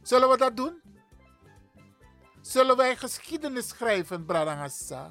Zullen 0.03 0.29
we 0.29 0.37
dat 0.37 0.57
doen? 0.57 0.81
Zullen 2.41 2.77
wij 2.77 2.97
geschiedenis 2.97 3.68
schrijven, 3.68 4.25
brada 4.25 4.55
Hassa? 4.55 5.11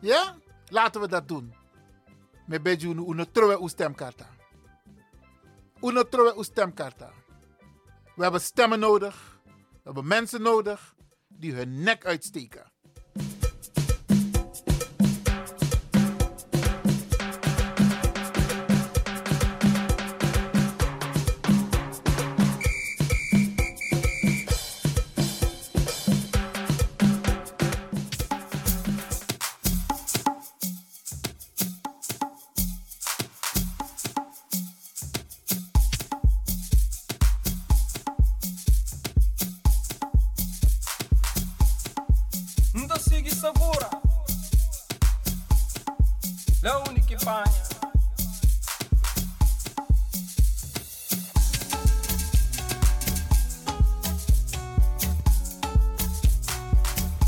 Ja? 0.00 0.36
Laten 0.68 1.00
we 1.00 1.08
dat 1.08 1.28
doen. 1.28 1.54
Met 2.46 2.62
beetje 2.62 3.30
trowe 3.30 3.60
uw 3.60 3.68
stemkarta. 3.68 4.33
Uno 5.84 6.08
trowe 6.08 6.32
uw 6.36 6.42
stemkarta. 6.42 7.12
We 8.16 8.22
hebben 8.22 8.40
stemmen 8.40 8.78
nodig. 8.78 9.40
We 9.44 9.80
hebben 9.82 10.06
mensen 10.06 10.42
nodig 10.42 10.94
die 11.28 11.52
hun 11.52 11.82
nek 11.82 12.06
uitsteken. 12.06 12.72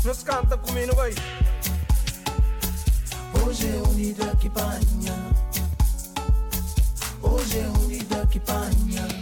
Nos 0.07 0.23
canta 0.23 0.57
comigo 0.57 0.95
vai 0.95 1.13
Hoje 3.43 3.67
é 3.67 3.89
unida 3.89 4.33
que 4.37 4.49
panha. 4.49 4.79
Hoje 7.21 7.59
é 7.59 7.67
unida 7.67 8.25
que 8.27 8.39
panha. 8.39 9.16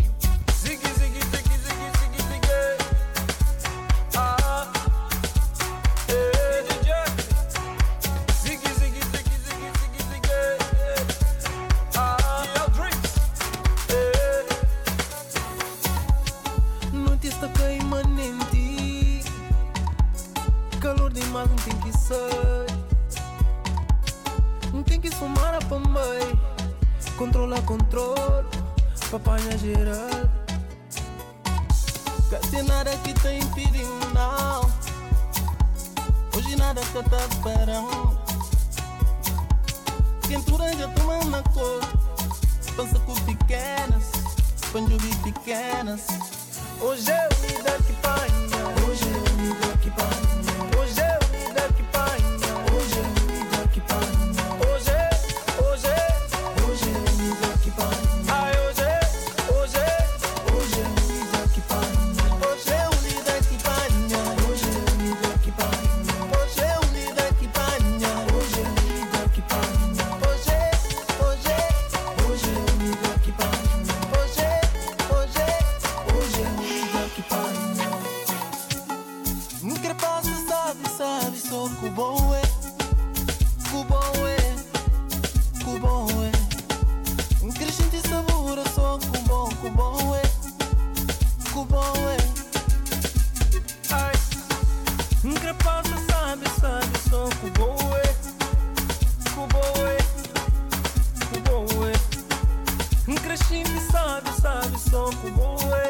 bisa 104.21 104.61
biso 104.71 105.01
kubowe 105.21 105.85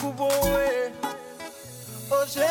kubowe 0.00 0.92
oje 2.10 2.46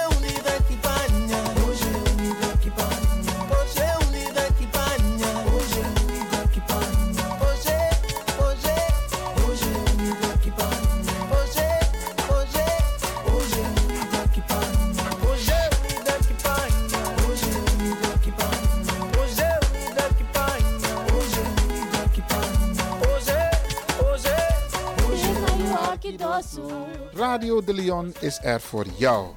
Is 28.20 28.40
er 28.44 28.62
voor 28.62 28.86
jou. 28.98 29.28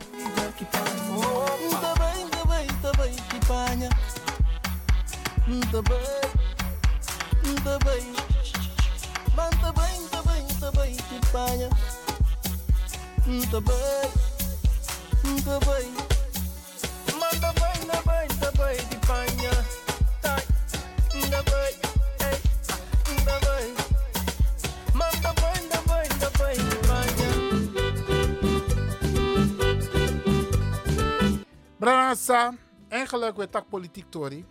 Eigenlijk 33.24 33.52
werd 33.52 33.64
dat 33.64 33.80
politiek 33.80 34.10
Tori. 34.10 34.44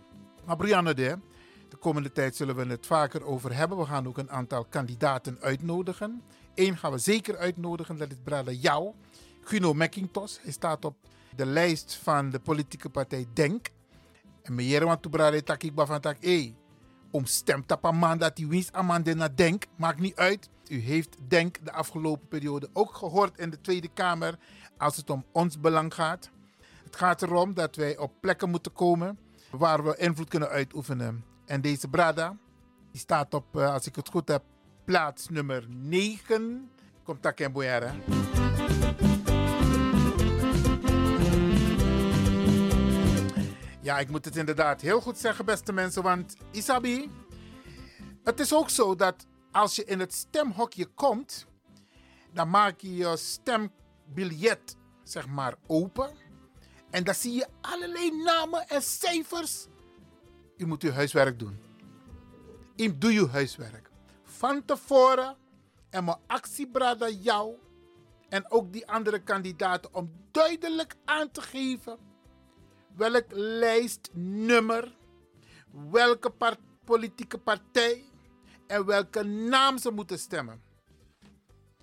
Maar 0.46 0.56
Brianne 0.56 0.94
de, 0.94 1.18
de 1.68 1.76
komende 1.76 2.12
tijd 2.12 2.36
zullen 2.36 2.56
we 2.56 2.66
het 2.66 2.86
vaker 2.86 3.24
over 3.24 3.56
hebben. 3.56 3.78
We 3.78 3.84
gaan 3.84 4.06
ook 4.06 4.18
een 4.18 4.30
aantal 4.30 4.64
kandidaten 4.64 5.38
uitnodigen. 5.40 6.22
Eén 6.54 6.76
gaan 6.76 6.92
we 6.92 6.98
zeker 6.98 7.36
uitnodigen, 7.36 7.98
dat 7.98 8.10
is 8.10 8.16
Brada 8.24 8.50
Jou, 8.50 8.92
Guno 9.40 9.72
McIntosh. 9.74 10.36
Hij 10.42 10.52
staat 10.52 10.84
op 10.84 10.96
de 11.36 11.46
lijst 11.46 11.94
van 12.02 12.30
de 12.30 12.38
politieke 12.38 12.88
partij 12.90 13.26
Denk. 13.32 13.70
En 14.42 14.54
meneer 14.54 14.84
want 14.84 15.10
Brada 15.10 15.40
tak 15.40 15.62
ik 15.62 15.72
van 15.74 16.00
tak, 16.00 16.16
hey, 16.20 16.56
om 17.10 17.26
stemt 17.26 17.72
op 17.72 17.84
een 17.84 17.98
hij 17.98 18.46
winst 18.48 18.72
aan 18.72 18.86
man 18.86 19.02
naar 19.14 19.36
Denk, 19.36 19.64
maakt 19.76 20.00
niet 20.00 20.16
uit. 20.16 20.48
U 20.68 20.78
heeft 20.78 21.16
Denk 21.28 21.64
de 21.64 21.72
afgelopen 21.72 22.28
periode 22.28 22.68
ook 22.72 22.94
gehoord 22.94 23.38
in 23.38 23.50
de 23.50 23.60
Tweede 23.60 23.88
Kamer 23.88 24.38
als 24.78 24.96
het 24.96 25.10
om 25.10 25.24
ons 25.32 25.60
belang 25.60 25.94
gaat. 25.94 26.30
Het 26.94 27.02
gaat 27.02 27.22
erom 27.22 27.54
dat 27.54 27.76
wij 27.76 27.96
op 27.98 28.12
plekken 28.20 28.50
moeten 28.50 28.72
komen 28.72 29.18
waar 29.50 29.84
we 29.84 29.96
invloed 29.96 30.28
kunnen 30.28 30.48
uitoefenen. 30.48 31.24
En 31.46 31.60
deze 31.60 31.88
Brada, 31.88 32.36
die 32.90 33.00
staat 33.00 33.34
op, 33.34 33.56
eh, 33.56 33.72
als 33.72 33.86
ik 33.86 33.96
het 33.96 34.08
goed 34.08 34.28
heb, 34.28 34.42
plaats 34.84 35.28
nummer 35.28 35.66
9. 35.68 36.70
Komt 37.02 37.22
daar 37.22 37.40
in 37.40 37.52
Boyara. 37.52 37.94
Ja, 43.80 43.98
ik 43.98 44.10
moet 44.10 44.24
het 44.24 44.36
inderdaad 44.36 44.80
heel 44.80 45.00
goed 45.00 45.18
zeggen, 45.18 45.44
beste 45.44 45.72
mensen. 45.72 46.02
Want 46.02 46.36
Isabi, 46.50 47.10
het 48.24 48.40
is 48.40 48.54
ook 48.54 48.70
zo 48.70 48.94
dat 48.94 49.26
als 49.52 49.76
je 49.76 49.84
in 49.84 50.00
het 50.00 50.14
stemhokje 50.14 50.86
komt, 50.86 51.46
dan 52.32 52.50
maak 52.50 52.80
je 52.80 52.96
je 52.96 53.16
stembiljet, 53.16 54.76
zeg 55.04 55.26
maar, 55.26 55.54
open. 55.66 56.23
En 56.94 57.04
dan 57.04 57.14
zie 57.14 57.32
je 57.32 57.46
allerlei 57.60 58.22
namen 58.22 58.68
en 58.68 58.82
cijfers. 58.82 59.66
U 60.56 60.66
moet 60.66 60.82
uw 60.82 60.90
huiswerk 60.90 61.38
doen. 61.38 61.58
U 62.76 62.98
doe 62.98 63.12
uw 63.12 63.28
huiswerk. 63.28 63.90
Van 64.22 64.64
tevoren 64.64 65.36
en 65.90 66.04
mijn 66.04 66.16
actiebrada 66.26 67.08
jou 67.08 67.54
en 68.28 68.50
ook 68.50 68.72
die 68.72 68.86
andere 68.86 69.22
kandidaten 69.22 69.94
om 69.94 70.12
duidelijk 70.30 70.94
aan 71.04 71.30
te 71.30 71.42
geven 71.42 71.98
welk 72.96 73.26
lijstnummer, 73.30 74.96
welke 75.90 76.32
politieke 76.84 77.38
partij 77.38 78.04
en 78.66 78.86
welke 78.86 79.22
naam 79.22 79.78
ze 79.78 79.90
moeten 79.90 80.18
stemmen. 80.18 80.62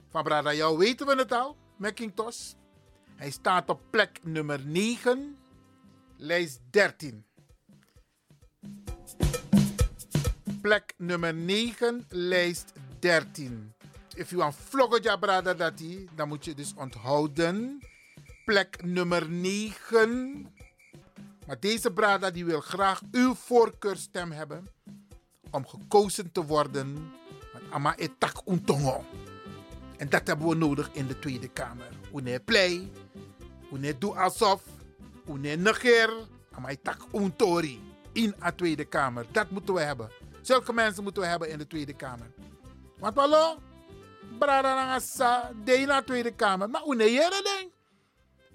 Van 0.10 0.24
Brada 0.24 0.54
jou 0.54 0.78
weten 0.78 1.08
we 1.08 1.16
het 1.16 1.32
al, 1.32 1.58
McIntosh. 1.78 2.54
Hij 3.22 3.32
staat 3.32 3.70
op 3.70 3.82
plek 3.90 4.20
nummer 4.24 4.66
9, 4.66 5.38
lijst 6.18 6.60
13. 6.70 7.26
Plek 10.62 10.94
nummer 10.98 11.34
9, 11.34 12.06
lijst 12.10 12.74
13. 13.00 13.74
If 14.16 14.30
you 14.30 14.42
want 14.42 14.56
vlogger 14.56 15.20
brada 15.20 15.54
dati, 15.54 16.10
dan 16.16 16.28
moet 16.28 16.46
je 16.46 16.54
dus 16.54 16.74
onthouden. 16.76 17.80
Plek 18.46 18.84
nummer 18.84 19.30
9. 19.30 20.48
Maar 21.48 21.60
deze 21.60 21.94
brada 21.94 22.32
die 22.32 22.46
wil 22.46 22.62
graag 22.62 23.02
uw 23.12 23.34
voorkeurstem 23.34 24.32
hebben 24.32 24.68
om 25.52 25.68
gekozen 25.68 26.32
te 26.32 26.46
worden. 26.46 27.12
ama 27.70 27.98
etak 27.98 28.42
untongo. 28.46 29.06
En 30.02 30.10
dat 30.10 30.28
hebben 30.28 30.48
we 30.48 30.56
nodig 30.56 30.90
in 30.92 31.08
de 31.08 31.20
Tweede 31.20 31.48
Kamer. 31.48 31.90
Une 32.14 32.40
play, 32.40 32.90
une 33.72 33.94
doe 34.00 34.16
alsof, 34.16 34.62
une 35.28 35.56
negeer, 35.58 36.10
ama 36.56 36.70
etak 36.70 37.00
untori 37.14 37.80
in 38.14 38.34
de 38.40 38.56
Tweede 38.56 38.86
Kamer. 38.86 39.26
Dat 39.32 39.50
moeten 39.50 39.74
we 39.74 39.82
hebben. 39.82 40.10
Zulke 40.42 40.74
mensen 40.74 41.04
moeten 41.04 41.22
we 41.22 41.28
hebben 41.28 41.50
in 41.50 41.58
de 41.58 41.68
Tweede 41.68 41.94
Kamer. 41.94 42.32
Want 43.00 43.18
hallo, 43.18 43.58
brada 44.40 44.76
nangasa, 44.76 45.52
de 45.64 45.74
in 45.74 45.88
de 45.88 46.04
Tweede 46.06 46.32
Kamer. 46.32 46.70
Maar 46.70 46.84
une 46.86 47.12
jere 47.12 47.42
ding. 47.44 47.72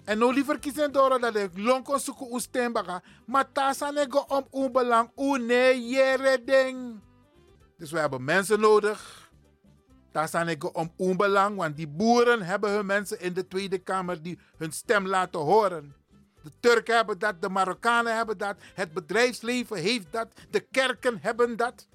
En 0.05 0.17
nou 0.17 0.33
liever 0.33 0.59
kiezen 0.59 0.91
door 0.91 1.19
dat 1.19 1.35
ik 1.35 1.51
long 1.53 1.83
kon 1.83 1.99
zoeken 1.99 2.35
u 2.35 2.39
stembaka. 2.39 3.01
Maar 3.25 3.51
tasa 3.51 3.91
nego 3.91 4.25
om 4.27 4.47
onbelang. 4.49 5.11
Une 5.15 5.87
jere 5.89 6.43
ding. 6.43 6.99
Dus 7.77 7.91
we 7.91 7.99
hebben 7.99 8.23
mensen 8.23 8.59
nodig. 8.59 9.26
Daar 10.17 10.27
staan 10.27 10.49
ik 10.49 10.77
om 10.77 10.91
onbelang, 10.95 11.55
want 11.55 11.75
die 11.75 11.87
boeren 11.87 12.41
hebben 12.41 12.71
hun 12.71 12.85
mensen 12.85 13.19
in 13.21 13.33
de 13.33 13.47
Tweede 13.47 13.77
Kamer 13.77 14.21
die 14.21 14.39
hun 14.57 14.71
stem 14.71 15.07
laten 15.07 15.39
horen. 15.39 15.95
De 16.43 16.51
Turken 16.59 16.95
hebben 16.95 17.19
dat, 17.19 17.41
de 17.41 17.49
Marokkanen 17.49 18.15
hebben 18.15 18.37
dat, 18.37 18.55
het 18.73 18.93
bedrijfsleven 18.93 19.77
heeft 19.77 20.07
dat, 20.11 20.27
de 20.49 20.59
kerken 20.59 21.17
hebben 21.21 21.57
dat, 21.57 21.87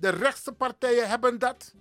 de 0.00 0.08
rechtse 0.08 0.52
partijen 0.52 1.08
hebben 1.08 1.38
dat, 1.38 1.74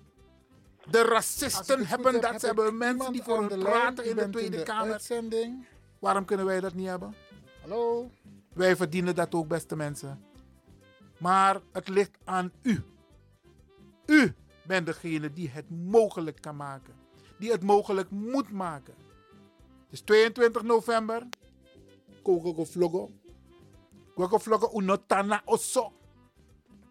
de 0.89 1.01
racisten 1.01 1.85
hebben 1.85 2.21
dat. 2.21 2.39
Ze 2.39 2.45
hebben 2.45 2.77
mensen 2.77 3.11
die 3.11 3.23
voor 3.23 3.49
hun 3.49 3.59
praten 3.59 4.05
in 4.05 4.15
de 4.15 4.29
Tweede 4.29 4.63
Kamer. 4.63 4.91
Uitzending. 4.91 5.65
Waarom 5.99 6.25
kunnen 6.25 6.45
wij 6.45 6.59
dat 6.59 6.73
niet 6.73 6.87
hebben? 6.87 7.15
Hallo? 7.61 8.11
Wij 8.53 8.75
verdienen 8.75 9.15
dat 9.15 9.35
ook, 9.35 9.47
beste 9.47 9.75
mensen. 9.75 10.23
Maar 11.17 11.59
het 11.71 11.87
ligt 11.87 12.17
aan 12.23 12.51
u. 12.61 12.83
U 14.05 14.35
bent 14.69 14.85
degene 14.85 15.33
die 15.33 15.49
het 15.49 15.69
mogelijk 15.69 16.41
kan 16.41 16.55
maken. 16.55 16.93
Die 17.39 17.51
het 17.51 17.63
mogelijk 17.63 18.09
moet 18.09 18.51
maken. 18.51 18.93
Het 19.83 19.93
is 19.93 20.01
22 20.01 20.63
november. 20.63 21.27
Kogo 22.23 22.65
vlogo. 22.65 23.11
Kogo 24.15 24.37
vlogo 24.37 24.69
unotana. 24.73 25.41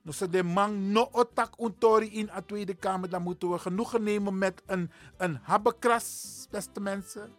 No 0.03 0.13
se 0.13 0.29
de 0.29 0.43
man 0.43 0.93
no 0.93 1.09
otak 1.13 1.55
untori 1.61 2.09
in 2.11 2.31
a 2.31 2.41
Tweede 2.41 2.75
Kamer. 2.75 3.09
Dan 3.09 3.23
moeten 3.23 3.51
we 3.51 3.59
genoegen 3.59 4.03
nemen 4.03 4.39
met 4.39 4.63
een, 4.67 4.91
een 5.17 5.39
habbekras, 5.43 6.47
beste 6.51 6.81
mensen. 6.81 7.33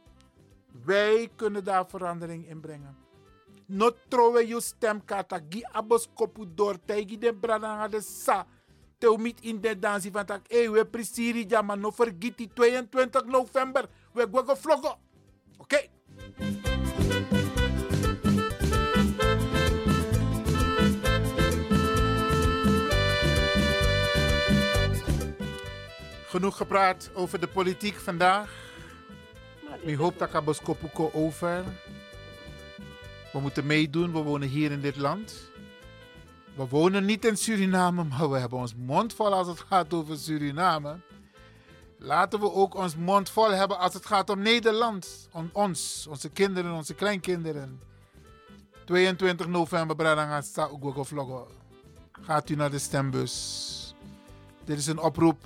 Wij 0.86 1.30
kunnen 1.36 1.64
daar 1.64 1.88
verandering 1.88 2.48
in 2.48 2.60
brengen. 2.60 2.98
No 3.66 3.92
trowe 4.08 4.48
je 4.48 4.62
stemkaart. 4.62 5.42
Gi 5.50 5.64
abos 5.72 6.10
kopu 6.14 6.46
door. 6.56 6.78
Tegi 6.86 7.18
de 7.18 7.36
brada 7.36 7.88
de 7.88 8.02
sa. 8.02 8.46
Teu 9.00 9.18
mit 9.18 9.40
in 9.42 9.62
de 9.62 9.80
dansie 9.80 10.12
van 10.12 10.26
tak. 10.26 10.42
Hey, 10.48 10.70
we 10.70 10.86
presiri 10.86 11.46
ja, 11.48 11.62
maar 11.62 11.78
no 11.78 11.92
vergiet 11.92 12.38
die 12.38 12.50
22 12.54 13.26
november. 13.26 13.86
We 14.14 14.28
gaan 14.32 14.58
vloggen. 14.58 14.96
Oké. 15.58 15.88
Genoeg 26.28 26.58
gepraat 26.58 27.10
over 27.14 27.40
de 27.40 27.48
politiek 27.48 27.96
vandaag. 27.96 28.52
Ik 29.82 29.96
hoop 29.96 30.20
dat 30.20 30.36
ik 30.36 30.64
Kopuko 30.64 31.12
over. 31.14 31.64
We 33.34 33.40
moeten 33.40 33.66
meedoen, 33.66 34.12
we 34.12 34.20
wonen 34.20 34.48
hier 34.48 34.72
in 34.72 34.82
dit 34.82 34.96
land. 34.96 35.52
We 36.56 36.68
wonen 36.70 37.06
niet 37.06 37.26
in 37.26 37.38
Suriname, 37.38 38.04
maar 38.04 38.30
we 38.30 38.38
hebben 38.38 38.60
ons 38.60 38.76
mond 38.76 39.14
vol 39.14 39.34
als 39.34 39.48
het 39.48 39.60
gaat 39.60 39.94
over 39.94 40.18
Suriname. 40.18 41.00
Laten 41.98 42.40
we 42.40 42.52
ook 42.52 42.76
ons 42.76 42.96
mond 42.96 43.30
vol 43.30 43.52
hebben 43.52 43.80
als 43.80 43.94
het 43.94 44.06
gaat 44.06 44.30
om 44.30 44.40
Nederland. 44.40 45.30
Om 45.32 45.50
ons, 45.54 46.08
onze 46.10 46.30
kinderen, 46.30 46.74
onze 46.74 46.94
kleinkinderen. 46.94 47.80
22 48.86 49.48
november. 49.48 50.36
Gaat 52.22 52.50
u 52.50 52.56
naar 52.56 52.72
de 52.72 52.80
stembus. 52.80 53.96
Dit 54.64 54.78
is 54.78 54.88
een 54.88 55.00
oproep 55.00 55.46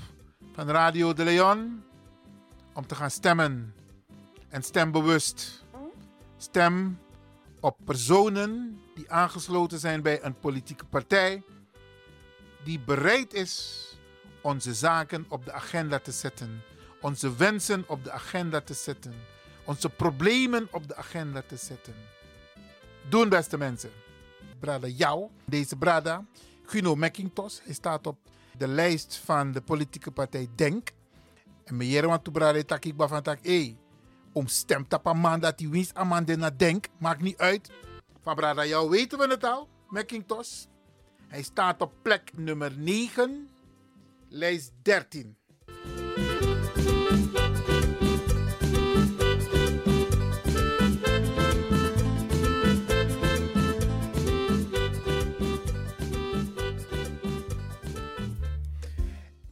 van 0.54 0.70
Radio 0.70 1.14
de 1.14 1.24
Leon 1.24 1.84
om 2.74 2.88
te 2.88 2.96
gaan 2.96 3.12
stemmen. 3.12 3.74
En 4.50 4.64
stem 4.64 4.92
bewust. 4.92 5.64
Stem 6.38 7.00
op 7.64 7.78
personen 7.86 8.82
die 8.96 9.12
aangesloten 9.12 9.80
zijn 9.80 10.02
bij 10.02 10.24
een 10.24 10.40
politieke 10.40 10.86
partij 10.86 11.44
die 12.64 12.80
bereid 12.80 13.34
is 13.34 13.88
onze 14.42 14.74
zaken 14.74 15.26
op 15.30 15.46
de 15.46 15.52
agenda 15.52 16.00
te 16.00 16.12
zetten, 16.12 16.62
onze 17.02 17.36
wensen 17.36 17.84
op 17.88 18.04
de 18.04 18.12
agenda 18.12 18.62
te 18.62 18.74
zetten, 18.74 19.14
onze 19.66 19.90
problemen 19.90 20.68
op 20.72 20.88
de 20.88 20.96
agenda 20.96 21.42
te 21.42 21.56
zetten. 21.56 21.94
Doen, 23.10 23.30
beste 23.30 23.58
mensen. 23.58 23.92
Brada 24.60 24.88
jou, 24.88 25.30
deze 25.46 25.76
Brada, 25.76 26.26
Guno 26.66 26.96
McIntosh, 26.96 27.58
hij 27.64 27.74
staat 27.74 28.08
op 28.08 28.18
de 28.58 28.68
lijst 28.68 29.22
van 29.26 29.52
de 29.52 29.62
politieke 29.62 30.12
partij 30.12 30.48
Denk. 30.56 30.92
En 31.64 31.78
meneer 31.78 32.08
want 32.08 32.32
Brada 32.32 32.58
ik 32.58 32.68
tak, 32.68 33.40
hey, 33.42 33.78
om 34.34 34.48
stemt 34.48 34.94
op 34.94 35.06
een 35.06 35.18
man 35.18 35.40
dat 35.40 35.60
hij 35.60 35.70
winst 35.70 35.96
aan 35.96 36.08
man 36.08 36.26
naar 36.38 36.58
Denk, 36.58 36.88
maakt 37.00 37.22
niet 37.22 37.38
uit. 37.38 37.72
Van 38.22 38.36
Brada 38.36 38.66
jou 38.66 38.90
weten 38.90 39.18
we 39.18 39.28
het 39.28 39.44
al, 39.44 39.70
McIntosh. 39.90 40.66
Hij 41.28 41.42
staat 41.44 41.82
op 41.82 41.94
plek 42.02 42.32
nummer 42.36 42.78
9, 42.78 43.50
lijst 44.30 44.72
13. 44.82 45.38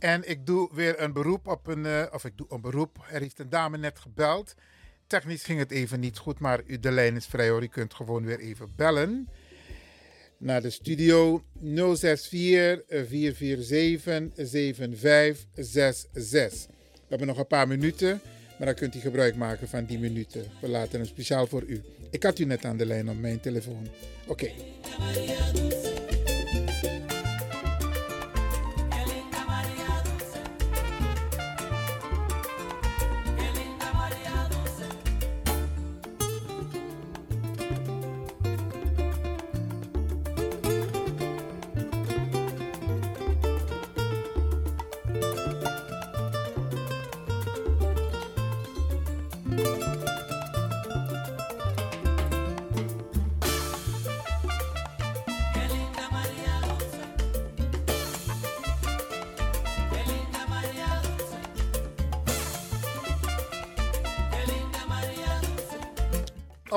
En 0.02 0.30
ik 0.30 0.46
doe 0.46 0.70
weer 0.74 1.02
een 1.02 1.14
beroep 1.14 1.48
op 1.48 1.68
een, 1.68 1.86
uh, 1.86 2.06
of 2.12 2.26
ik 2.26 2.38
doe 2.38 2.48
een 2.50 2.62
beroep. 2.62 3.06
Er 3.12 3.22
heeft 3.22 3.40
een 3.40 3.50
dame 3.50 3.78
net 3.78 4.00
gebeld. 4.00 4.54
Technisch 5.08 5.44
ging 5.44 5.60
het 5.60 5.72
even 5.72 6.00
niet 6.00 6.18
goed, 6.18 6.40
maar 6.40 6.62
u, 6.66 6.80
de 6.80 6.92
lijn 6.92 7.16
is 7.16 7.26
vrij 7.26 7.50
hoor. 7.50 7.64
U 7.64 7.68
kunt 7.68 7.94
gewoon 7.94 8.26
weer 8.26 8.40
even 8.40 8.74
bellen 8.76 9.30
naar 10.38 10.62
de 10.62 10.70
studio 10.70 11.44
064 11.62 13.08
447 13.08 14.48
7566. 14.48 16.68
We 16.94 17.00
hebben 17.08 17.28
nog 17.28 17.38
een 17.38 17.48
paar 17.48 17.68
minuten, 17.68 18.22
maar 18.58 18.68
dan 18.68 18.76
kunt 18.76 18.96
u 18.96 19.00
gebruik 19.00 19.36
maken 19.36 19.68
van 19.68 19.86
die 19.86 20.00
minuten. 20.00 20.46
We 20.62 20.68
laten 20.68 21.00
hem 21.00 21.08
speciaal 21.08 21.48
voor 21.48 21.64
u. 21.64 21.82
Ik 22.10 22.24
had 22.24 22.40
u 22.40 22.46
net 22.46 22.66
aan 22.66 22.78
de 22.78 22.86
lijn 22.86 23.10
op 23.10 23.20
mijn 23.20 23.40
telefoon. 23.40 23.88
Oké. 24.28 24.52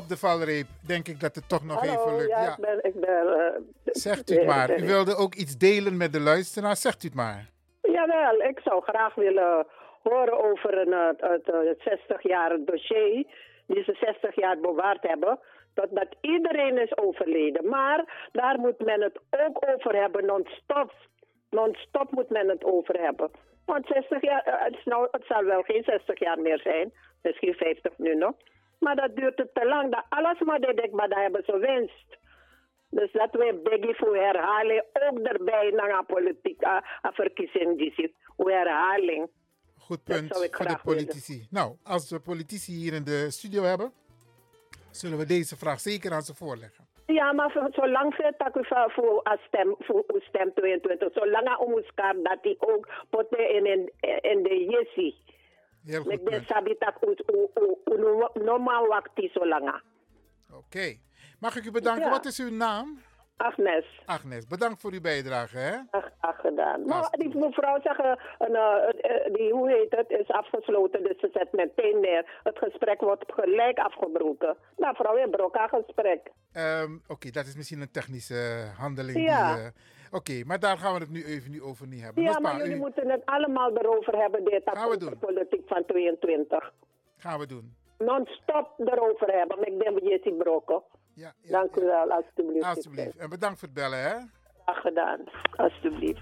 Op 0.04 0.10
de 0.10 0.26
valreep 0.26 0.68
denk 0.92 1.08
ik 1.08 1.20
dat 1.20 1.34
het 1.34 1.48
toch 1.48 1.64
nog 1.64 1.80
Hallo, 1.80 1.92
even 1.92 2.16
lukt. 2.16 2.30
Ja, 2.30 2.50
Ik 2.50 2.60
ben, 2.60 2.78
ik 2.90 3.00
ben, 3.00 3.26
uh, 3.26 3.92
Zegt 4.06 4.30
u 4.30 4.34
het 4.34 4.46
maar. 4.46 4.78
U 4.78 4.86
wilde 4.86 5.14
ook 5.16 5.34
iets 5.34 5.56
delen 5.56 5.96
met 5.96 6.12
de 6.12 6.20
luisteraar. 6.20 6.76
Zegt 6.76 7.02
u 7.02 7.06
het 7.06 7.16
maar. 7.16 7.50
Jawel, 7.82 8.40
ik 8.40 8.60
zou 8.64 8.82
graag 8.82 9.14
willen 9.14 9.66
horen 10.02 10.44
over 10.50 10.78
een, 10.78 10.92
het, 11.16 11.46
het 11.46 11.80
60 11.80 12.22
jaar 12.22 12.58
dossier. 12.64 13.26
Die 13.66 13.82
ze 13.82 13.96
60 14.00 14.34
jaar 14.34 14.58
bewaard 14.60 15.02
hebben. 15.02 15.38
Dat, 15.74 15.88
dat 15.90 16.08
iedereen 16.20 16.78
is 16.78 16.96
overleden. 16.96 17.68
Maar 17.68 18.28
daar 18.32 18.58
moet 18.58 18.78
men 18.78 19.00
het 19.02 19.18
ook 19.30 19.64
over 19.74 19.94
hebben, 20.00 20.26
non-stop. 20.26 20.92
Non-stop 21.50 22.10
moet 22.10 22.30
men 22.30 22.48
het 22.48 22.64
over 22.64 23.00
hebben. 23.00 23.30
Want 23.64 23.86
60 23.86 24.22
jaar, 24.22 24.42
het, 24.44 24.84
nou, 24.84 25.08
het 25.10 25.24
zal 25.26 25.44
wel 25.44 25.62
geen 25.62 25.82
60 25.84 26.18
jaar 26.18 26.38
meer 26.40 26.60
zijn. 26.60 26.92
Misschien 27.22 27.54
50 27.54 27.92
nu 27.98 28.14
nog. 28.14 28.34
Maar 28.84 28.96
dat 28.96 29.16
duurt 29.16 29.38
het 29.38 29.54
te 29.54 29.64
lang. 29.66 29.92
Dat 29.92 30.04
alles 30.08 30.40
maar 30.40 30.60
dat 30.60 30.84
ik 30.84 30.92
maar 30.92 31.08
dat 31.08 31.18
hebben 31.18 31.42
ze 31.46 31.58
winst. 31.58 32.08
Dus 32.88 33.12
dat 33.12 33.30
we 33.30 33.60
beggen 33.62 33.94
voor 33.94 34.16
herhaling 34.16 34.82
ook 34.92 35.18
erbij 35.18 35.70
naar 35.70 35.98
een 35.98 36.06
politieke 36.06 36.82
verkiezing 37.02 37.78
die 37.78 37.92
zit. 37.96 38.12
Voor 38.36 38.50
herhaling. 38.50 39.30
Goed 39.78 40.04
punt 40.04 40.36
voor 40.50 40.66
de 40.66 40.78
politici. 40.84 41.32
Willen. 41.32 41.48
Nou, 41.50 41.76
als 41.82 42.10
we 42.10 42.20
politici 42.20 42.72
hier 42.72 42.92
in 42.92 43.04
de 43.04 43.30
studio 43.30 43.62
hebben, 43.62 43.92
zullen 44.90 45.18
we 45.18 45.24
deze 45.24 45.56
vraag 45.56 45.80
zeker 45.80 46.12
aan 46.12 46.22
ze 46.22 46.34
voorleggen. 46.34 46.84
Ja, 47.06 47.32
maar 47.32 47.70
zolang 47.70 48.16
dat 48.16 48.52
we 48.52 48.90
voor 48.94 49.38
stem, 49.46 49.74
voor 49.78 50.04
stem 50.18 50.52
22, 50.54 51.12
zolang 51.12 51.48
we 51.48 51.58
ons 51.58 51.90
dat 52.22 52.42
die 52.42 52.56
ook 52.58 52.88
poten 53.10 53.54
in, 53.54 53.66
in, 53.66 53.90
in 54.20 54.42
de 54.42 54.66
jessie. 54.68 55.16
Ben 55.84 56.44
sabitak 56.46 56.96
normaal 58.34 58.86
wakti 58.86 59.30
zo. 59.32 59.40
Oké. 60.56 60.98
Mag 61.40 61.56
ik 61.56 61.64
u 61.64 61.70
bedanken? 61.70 62.04
Ja. 62.04 62.10
Wat 62.10 62.24
is 62.24 62.40
uw 62.40 62.50
naam? 62.50 62.98
Agnes. 63.36 63.84
Agnes, 64.04 64.46
bedankt 64.46 64.80
voor 64.80 64.92
uw 64.92 65.00
bijdrage. 65.00 65.58
Hè? 65.58 65.76
Ach, 65.90 66.10
ach 66.20 66.40
gedaan. 66.40 66.84
Maar 66.84 67.10
die 67.10 67.36
mevrouw 67.36 67.80
zeggen, 67.82 68.18
een, 68.38 68.54
eh, 68.54 69.26
eh, 69.26 69.34
die, 69.34 69.52
hoe 69.52 69.70
heet 69.70 69.90
het, 69.90 70.10
is 70.20 70.28
afgesloten. 70.28 71.02
Dus 71.02 71.18
ze 71.20 71.30
zet 71.32 71.52
meteen 71.52 72.00
neer. 72.00 72.40
Het 72.42 72.58
gesprek 72.58 73.00
wordt 73.00 73.24
gelijk 73.26 73.78
afgebroken. 73.78 74.56
Nou, 74.76 74.92
mevrouw, 74.92 75.18
je 75.18 75.28
broek 75.30 75.56
haar 75.56 75.68
gesprek. 75.68 76.30
Ehm, 76.52 76.92
Oké, 77.08 77.30
dat 77.30 77.46
is 77.46 77.56
misschien 77.56 77.80
een 77.80 77.90
technische 77.90 78.72
handeling. 78.78 79.18
Ja. 79.18 79.54
die, 79.54 79.62
eh, 79.62 79.70
Oké, 80.14 80.42
maar 80.44 80.60
daar 80.60 80.78
gaan 80.78 80.94
we 80.94 81.00
het 81.00 81.10
nu 81.10 81.24
even 81.24 81.50
niet 81.50 81.60
over 81.60 81.86
niet 81.86 82.02
hebben. 82.02 82.22
Ja, 82.22 82.28
Nospa, 82.28 82.42
maar 82.48 82.56
jullie 82.60 82.76
u- 82.76 82.78
moeten 82.78 83.10
het 83.10 83.22
allemaal 83.24 83.76
erover 83.76 84.16
hebben, 84.18 84.44
dit 84.44 84.62
Gaan 84.64 84.88
we 84.88 84.96
over 84.96 85.16
politiek 85.16 85.62
van 85.66 85.84
22. 85.86 86.72
gaan 87.16 87.38
we 87.38 87.46
doen. 87.46 87.74
Non-stop 87.98 88.70
erover 88.78 89.28
hebben. 89.38 89.58
Maar 89.58 89.68
ik 89.68 89.80
denk 89.80 89.94
dat 90.00 90.08
je 90.08 90.20
ziet 90.22 90.38
brokken. 90.38 90.82
Ja, 91.14 91.32
Dank 91.42 91.76
u 91.76 91.84
wel, 91.84 92.10
alstublieft. 92.10 92.64
Alsjeblieft. 92.66 93.16
En 93.16 93.28
bedankt 93.30 93.58
voor 93.58 93.68
het 93.68 93.76
bellen, 93.76 94.02
hè? 94.02 94.14
Graag 94.64 94.80
gedaan, 94.80 95.20
alstublieft. 95.56 96.20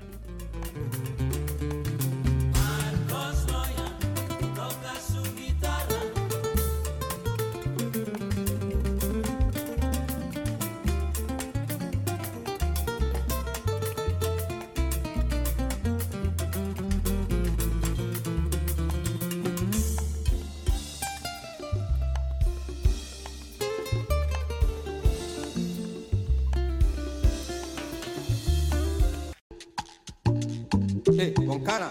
Chile 31.22 31.34
con 31.46 31.62
cara 31.62 31.86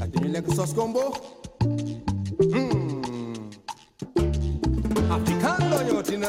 ak 0.00 0.08
dañu 0.12 0.28
lekk 0.32 0.48
sos 0.54 0.72
combo 0.76 1.00
hmm. 2.52 3.48
african 5.16 5.56
loo 5.70 5.82
ñëwatina 5.86 6.28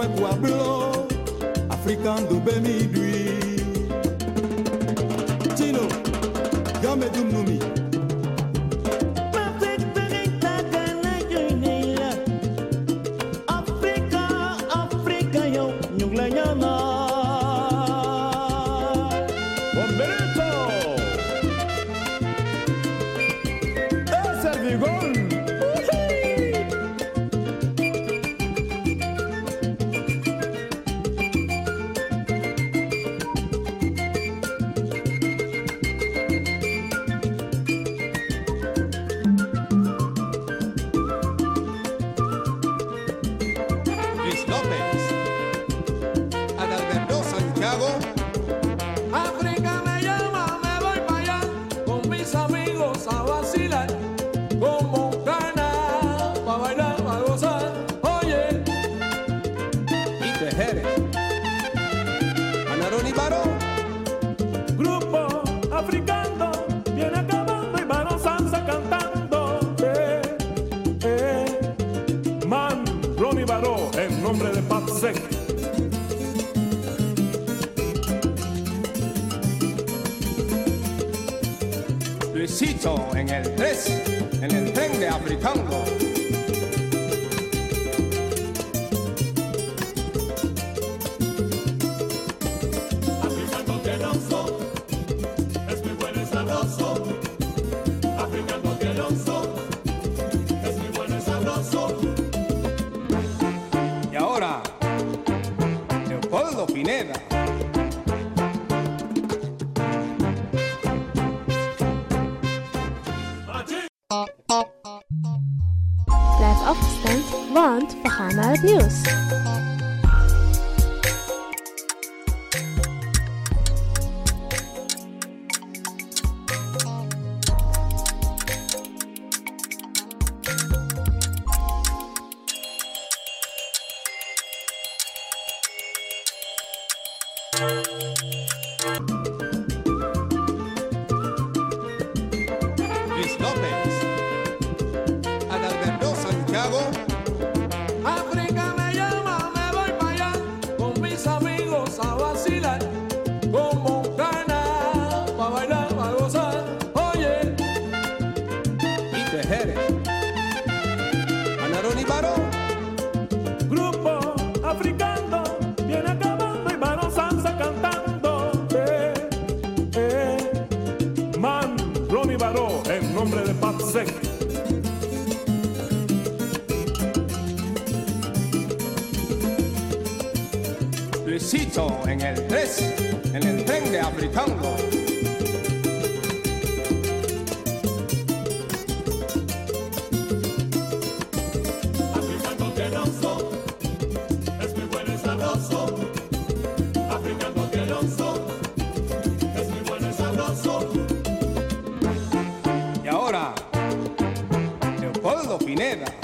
web 0.00 0.18
wablo 0.18 1.06
african 1.70 2.26
do 2.28 2.40